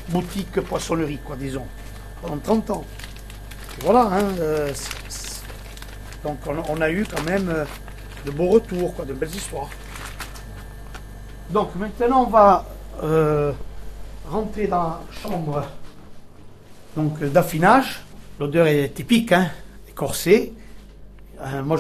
[0.09, 1.67] boutique poissonnerie, quoi, disons.
[2.23, 2.85] Pendant 30 ans.
[3.83, 4.25] Voilà, hein,
[6.25, 7.55] donc on, a eu quand même
[8.27, 9.71] de beaux retours, quoi, de belles histoires.
[11.51, 12.67] Donc maintenant, on va
[14.29, 15.65] rentrer dans la chambre
[17.01, 18.03] donc, d'affinage.
[18.39, 19.49] L'odeur est typique, hein,
[19.89, 20.53] écorcée.
[21.41, 21.77] Euh, moi,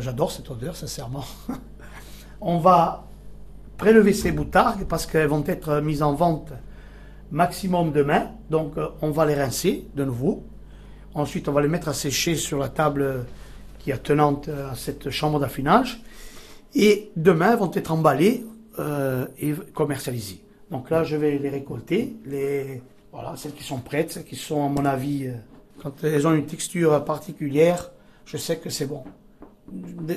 [0.00, 1.24] j'adore cette odeur, sincèrement.
[2.40, 3.04] on va
[3.76, 6.52] prélever ces boutargues parce qu'elles vont être mises en vente
[7.30, 8.30] maximum demain.
[8.50, 10.44] Donc, euh, on va les rincer de nouveau.
[11.14, 13.26] Ensuite, on va les mettre à sécher sur la table
[13.78, 16.02] qui est attenante à cette chambre d'affinage.
[16.74, 18.46] Et demain, elles vont être emballées
[18.78, 20.42] euh, et commercialisées.
[20.70, 22.16] Donc là, je vais les récolter.
[22.24, 22.82] Les,
[23.12, 25.34] voilà, celles qui sont prêtes, celles qui sont, à mon avis, euh,
[25.82, 27.92] quand elles ont une texture particulière,
[28.24, 29.04] je sais que c'est bon.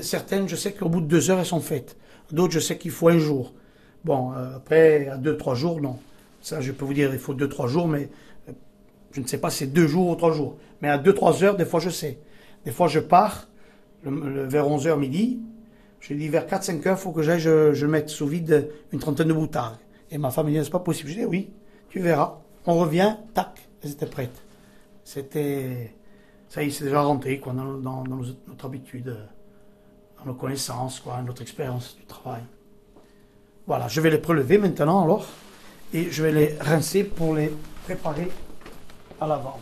[0.01, 1.97] Certaines, je sais qu'au bout de deux heures, elles sont faites.
[2.31, 3.53] D'autres, je sais qu'il faut un jour.
[4.05, 5.99] Bon, euh, après, à deux, trois jours, non.
[6.41, 8.09] Ça, je peux vous dire, il faut deux, trois jours, mais
[8.47, 8.53] euh,
[9.11, 10.57] je ne sais pas si c'est deux jours ou trois jours.
[10.81, 12.19] Mais à deux, trois heures, des fois, je sais.
[12.63, 13.49] Des fois, je pars
[14.03, 15.41] vers 11 heures midi.
[15.99, 18.99] Je dis vers 4-5 heures, il faut que j'aille, je, je mette sous vide une
[18.99, 19.79] trentaine de boutards.
[20.11, 21.09] Et ma femme me dit, c'est pas possible.
[21.09, 21.51] Je dis, oui,
[21.89, 22.44] tu verras.
[22.67, 24.41] On revient, tac, elles étaient prêtes.
[25.03, 25.95] C'était,
[26.49, 29.25] ça y est, c'est déjà rentré, quoi, dans, notre habitude, euh,
[30.17, 32.41] dans nos connaissances, quoi, notre expérience du travail.
[33.67, 35.27] Voilà, je vais les prélever maintenant, alors,
[35.93, 37.51] et je vais les rincer pour les
[37.83, 38.31] préparer
[39.21, 39.61] à la vente.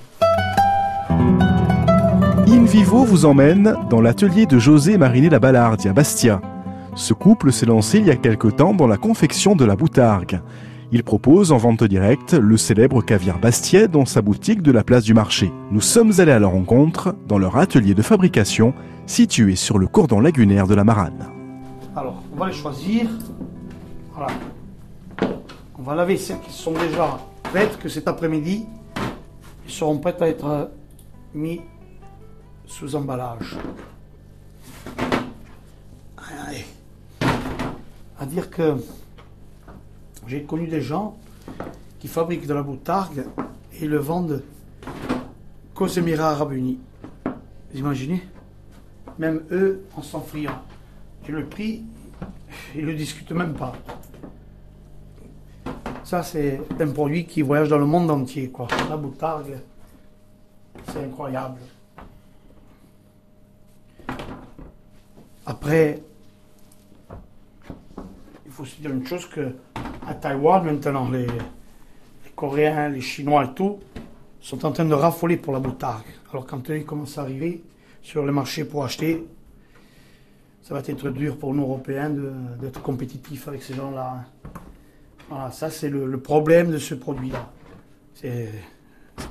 [2.48, 6.42] In Vivo vous emmène dans l'atelier de José Mariné la Ballardi à Bastia.
[6.96, 10.40] Ce couple s'est lancé il y a quelque temps dans la confection de la boutargue.
[10.96, 15.04] Il propose en vente directe le célèbre caviar bastiais dans sa boutique de la place
[15.04, 15.52] du marché.
[15.72, 18.76] Nous sommes allés à leur rencontre dans leur atelier de fabrication
[19.08, 21.32] situé sur le cordon lagunaire de la Marane.
[21.96, 23.10] Alors, on va les choisir.
[24.14, 24.28] Voilà.
[25.80, 30.28] On va laver celles qui sont déjà prêtes, que cet après-midi, elles seront prêtes à
[30.28, 30.66] être euh,
[31.34, 31.62] mis
[32.68, 33.58] sous emballage.
[36.20, 36.66] Allez.
[38.20, 38.76] À dire que
[40.28, 41.18] j'ai connu des gens
[42.00, 43.26] qui fabriquent de la boutargue
[43.80, 44.44] et le vendent
[45.74, 46.80] qu'aux Émirats Arabes Unis.
[47.26, 48.24] Vous imaginez?
[49.20, 50.62] Même eux en sont friands.
[51.28, 51.84] Et le prix,
[52.76, 53.74] ils ne le discutent même pas.
[56.04, 58.52] Ça, c'est un produit qui voyage dans le monde entier.
[58.90, 59.58] La boutargue,
[60.88, 61.60] c'est incroyable.
[65.46, 66.02] Après,
[68.54, 69.56] faut se dire une chose que
[70.08, 71.26] à Taïwan, maintenant, les,
[72.36, 73.80] Coréens, les Chinois tout,
[74.42, 76.06] sont en train de raffoler pour la boutargue.
[76.32, 77.64] Alors quand ils commencent à arriver
[78.02, 79.26] sur le marché pour acheter,
[80.62, 82.12] ça va être dur pour nous Européens
[82.62, 84.24] d'être compétitifs avec ces gens-là.
[85.30, 87.50] Voilà, ça c'est le, problème de ce produit-là.
[88.14, 88.50] C'est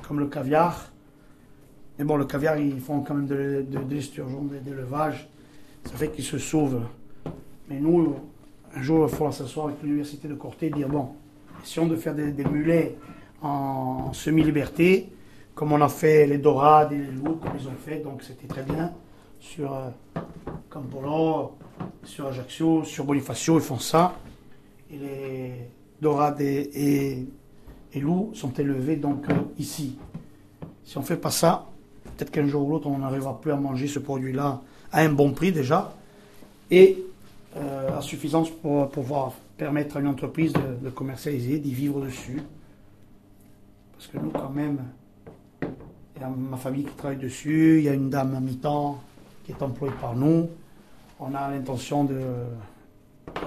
[0.07, 0.89] comme le caviar.
[1.97, 5.29] Mais bon, le caviar, ils font quand même de, de, de l'esturgeon, de- d'élevage.
[5.85, 6.81] Ça fait qu'ils se sauvent.
[7.69, 8.15] Mais nous,
[8.75, 11.09] un jour, il faudra s'asseoir avec l'université de Corté et dire bon,
[11.63, 12.95] essayons de faire des, mulets
[13.41, 15.09] en semi-liberté,
[15.53, 18.47] comme on a fait les dorades et les loups, comme ils ont fait, donc c'était
[18.47, 18.91] très bien.
[19.39, 19.89] Sur euh,
[20.69, 21.57] Campolo,
[22.03, 24.15] sur Ajaccio, sur Bonifacio, ils font ça.
[24.89, 25.51] Et les
[26.01, 27.27] dorades et, et,
[27.93, 29.97] et loups sont élevés donc euh, ici.
[30.85, 31.67] Si on ne fait pas ça,
[32.03, 34.61] peut-être qu'un jour ou l'autre, on n'arrivera plus à manger ce produit-là
[34.91, 35.93] à un bon prix déjà
[36.71, 37.03] et
[37.55, 42.41] euh, à suffisance pour pouvoir permettre à une entreprise de, commercialiser, d'y vivre dessus.
[43.93, 44.79] Parce que nous, quand même,
[45.61, 49.01] il y a ma famille qui travaille dessus, il y a une dame à mi-temps
[49.45, 50.49] qui est employée par nous.
[51.19, 52.19] On a l'intention de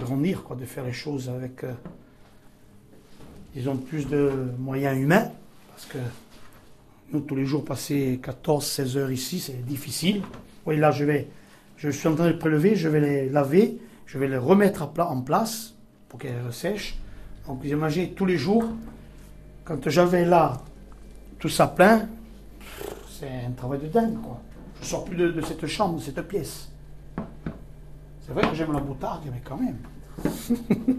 [0.00, 1.72] grandir, quoi, de faire les choses avec, euh,
[3.54, 5.30] disons, plus de moyens humains.
[5.68, 5.98] Parce que
[7.12, 10.22] nous, tous les jours, passer 14-16 heures ici, c'est difficile.
[10.64, 11.28] Oui, là, je vais,
[11.76, 14.92] je suis en train de prélever, je vais les laver, je vais les remettre à
[14.92, 15.74] pla- en place
[16.08, 16.98] pour qu'elles sèchent.
[17.46, 18.64] Donc, vous imaginez, tous les jours,
[19.64, 20.58] quand j'avais là
[21.38, 22.08] tout ça plein,
[23.10, 24.40] c'est un travail de dingue, quoi.
[24.80, 26.70] Je sors plus de, cette chambre, de cette pièce.
[28.26, 29.78] C'est vrai que j'aime la boutarde, mais quand même.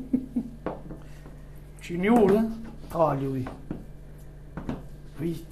[1.81, 2.47] Je suis nul, hein
[2.93, 3.45] Ah, lui.
[5.21, 5.45] Oui.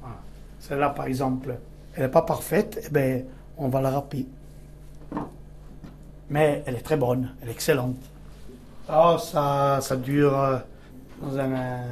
[0.00, 0.16] Voilà.
[0.60, 1.56] Celle-là, par exemple,
[1.94, 3.24] elle n'est pas parfaite, eh ben,
[3.56, 4.26] on va la râper.
[6.34, 7.94] Mais elle est très bonne, elle est excellente.
[8.88, 10.56] Ah, ça, ça dure euh,
[11.22, 11.82] dans un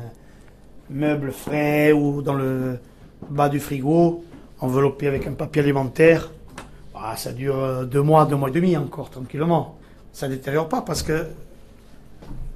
[0.90, 2.80] meuble frais ou dans le
[3.30, 4.24] bas du frigo,
[4.58, 6.28] enveloppé avec un papier alimentaire.
[6.92, 9.78] Ah, ça dure euh, deux mois, deux mois et demi encore, tranquillement.
[10.12, 11.24] Ça ne détériore pas parce que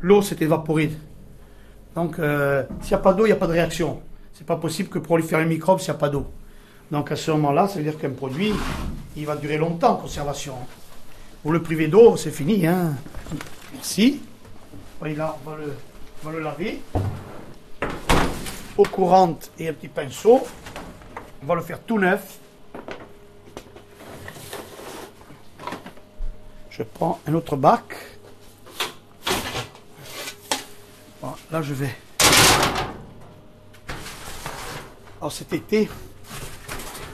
[0.01, 0.91] l'eau s'est évaporée.
[1.95, 4.01] Donc, euh, s'il n'y a pas d'eau, il n'y a pas de réaction.
[4.34, 6.26] C'est pas possible que prolifèrent les microbes s'il n'y a pas d'eau.
[6.91, 8.53] Donc, à ce moment-là, ça veut dire qu'un produit,
[9.16, 10.55] il va durer longtemps en conservation.
[11.47, 12.66] Vous le privez d'eau, c'est fini.
[12.66, 12.94] Hein.
[13.72, 14.20] Merci.
[15.01, 15.76] Là, on va, le,
[16.20, 16.80] on va le laver.
[18.76, 20.44] Eau courante et un petit pinceau.
[21.40, 22.40] On va le faire tout neuf.
[26.68, 27.94] Je prends un autre bac.
[31.53, 31.94] Là, je vais.
[35.20, 35.88] Alors, cet été,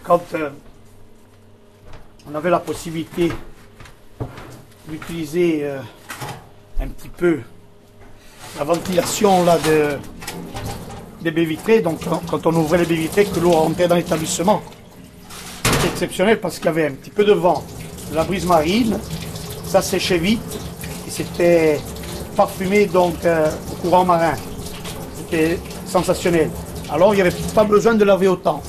[0.02, 0.48] quand euh,
[2.26, 3.30] on avait la possibilité
[4.92, 5.78] d'utiliser euh,
[6.80, 7.40] un petit peu
[8.58, 9.96] la ventilation là, de,
[11.22, 13.94] des baies vitrées, donc quand, quand on ouvrait les baies vitrées, que l'eau rentrait dans
[13.94, 14.62] l'établissement.
[15.64, 17.64] C'était exceptionnel parce qu'il y avait un petit peu de vent,
[18.10, 18.98] de la brise marine,
[19.66, 20.58] ça séchait vite
[21.06, 21.80] et c'était
[22.36, 24.34] parfumé donc euh, au courant marin.
[25.16, 26.50] C'était sensationnel.
[26.90, 28.62] Alors il n'y avait pas besoin de laver autant.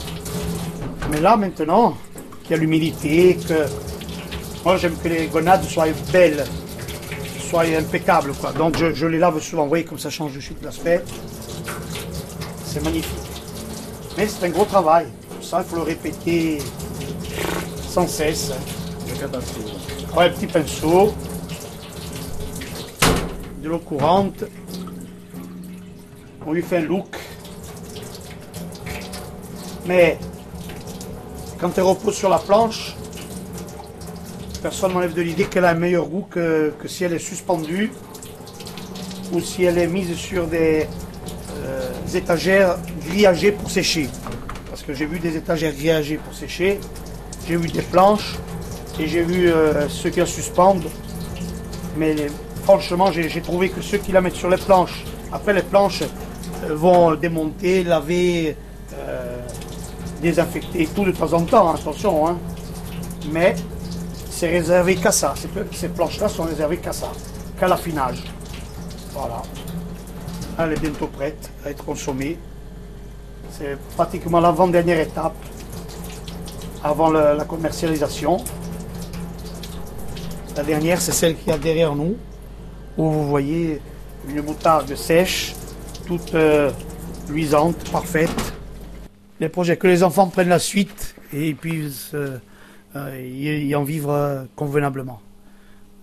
[1.11, 1.97] Mais là maintenant,
[2.43, 3.65] qu'il y a l'humidité, que
[4.63, 6.43] moi j'aime que les grenades soient belles,
[7.49, 8.51] soient impeccables quoi.
[8.51, 11.03] Donc je, je les lave souvent, vous voyez comme ça change de suite l'aspect.
[12.65, 13.11] C'est magnifique.
[14.17, 15.07] Mais c'est un gros travail.
[15.41, 16.59] Ça il faut le répéter
[17.87, 18.51] sans cesse.
[20.17, 21.13] Un petit pinceau,
[23.61, 24.43] de l'eau courante.
[26.45, 27.15] On lui fait un look.
[29.85, 30.17] Mais
[31.59, 32.95] quand elle repose sur la planche,
[34.63, 37.19] personne ne m'enlève de l'idée qu'elle a un meilleur goût que, que si elle est
[37.19, 37.91] suspendue
[39.33, 40.87] ou si elle est mise sur des
[41.65, 44.07] euh, étagères grillagées pour sécher.
[44.69, 46.79] Parce que j'ai vu des étagères grillagées pour sécher,
[47.45, 48.35] j'ai vu des planches
[48.97, 50.89] et j'ai vu euh, ceux qui la suspendent.
[51.97, 52.15] Mais
[52.63, 55.03] franchement, j'ai trouvé que ceux qui la mettent sur les planches,
[55.33, 58.55] après les planches euh, vont démonter, laver,
[60.21, 62.25] désinfecter tout de temps en temps, attention.
[62.29, 62.37] hein.
[63.29, 63.55] Mais
[64.33, 65.35] c'est réservé qu'à ça.
[65.71, 67.11] Ces, planches-là sont réservées qu'à ça,
[67.59, 68.23] qu'à l'affinage.
[69.13, 69.41] Voilà.
[70.59, 72.37] Elle est bientôt prête à être consommée.
[73.51, 75.35] C'est pratiquement l'avant-dernière étape
[76.83, 78.37] avant la commercialisation.
[80.57, 82.15] La dernière, c'est celle qui est derrière nous,
[82.97, 83.81] où vous voyez
[84.27, 85.53] une moutarde sèche,
[86.07, 86.71] toute euh,
[87.29, 88.53] luisante, parfaite.
[89.39, 92.37] Les projets, que les enfants prennent la suite et puissent euh,
[92.95, 95.21] euh, y, y en vivre euh, convenablement.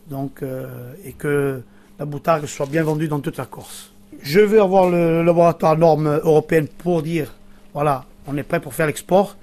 [0.09, 1.63] Donc, euh, et que
[1.99, 3.93] la moutarde soit bien vendue dans toute la Corse.
[4.23, 7.33] Je veux avoir le laboratoire norme européenne pour dire,
[7.73, 9.37] voilà, on est prêt pour faire l'export,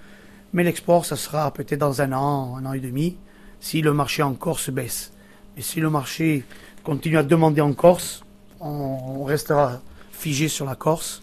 [0.53, 3.15] mais l'export, ça sera peut-être dans un an, un an et demi,
[3.59, 5.13] si le marché en Corse baisse.
[5.55, 6.43] Et si le marché
[6.83, 8.23] continue à demander en Corse,
[8.59, 9.81] on restera
[10.11, 11.21] figé sur la Corse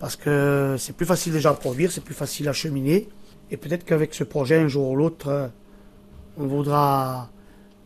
[0.00, 3.08] parce que c'est plus facile déjà à produire, c'est plus facile à cheminer.
[3.50, 5.50] Et peut-être qu'avec ce projet, un jour ou l'autre,
[6.36, 7.28] on voudra,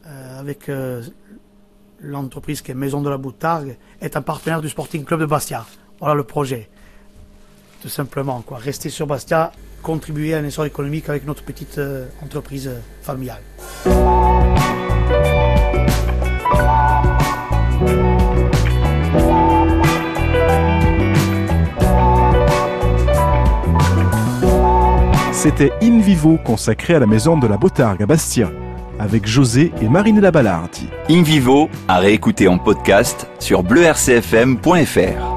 [0.07, 1.03] euh, avec euh,
[2.01, 5.65] l'entreprise qui est Maison de la Boutargue, être un partenaire du Sporting Club de Bastia.
[6.01, 6.69] Voilà le projet.
[7.81, 8.59] Tout simplement, quoi.
[8.59, 9.53] Rester sur Bastia,
[9.83, 12.71] contribuer à un essor économique avec notre petite euh, entreprise
[13.03, 13.43] familiale.
[25.45, 28.51] C'était In Vivo consacré à la maison de la Botargue à Bastia,
[28.99, 30.89] avec José et Marinella Ballardi.
[31.11, 35.34] In Vivo à réécouter en podcast sur bleurcfm.fr.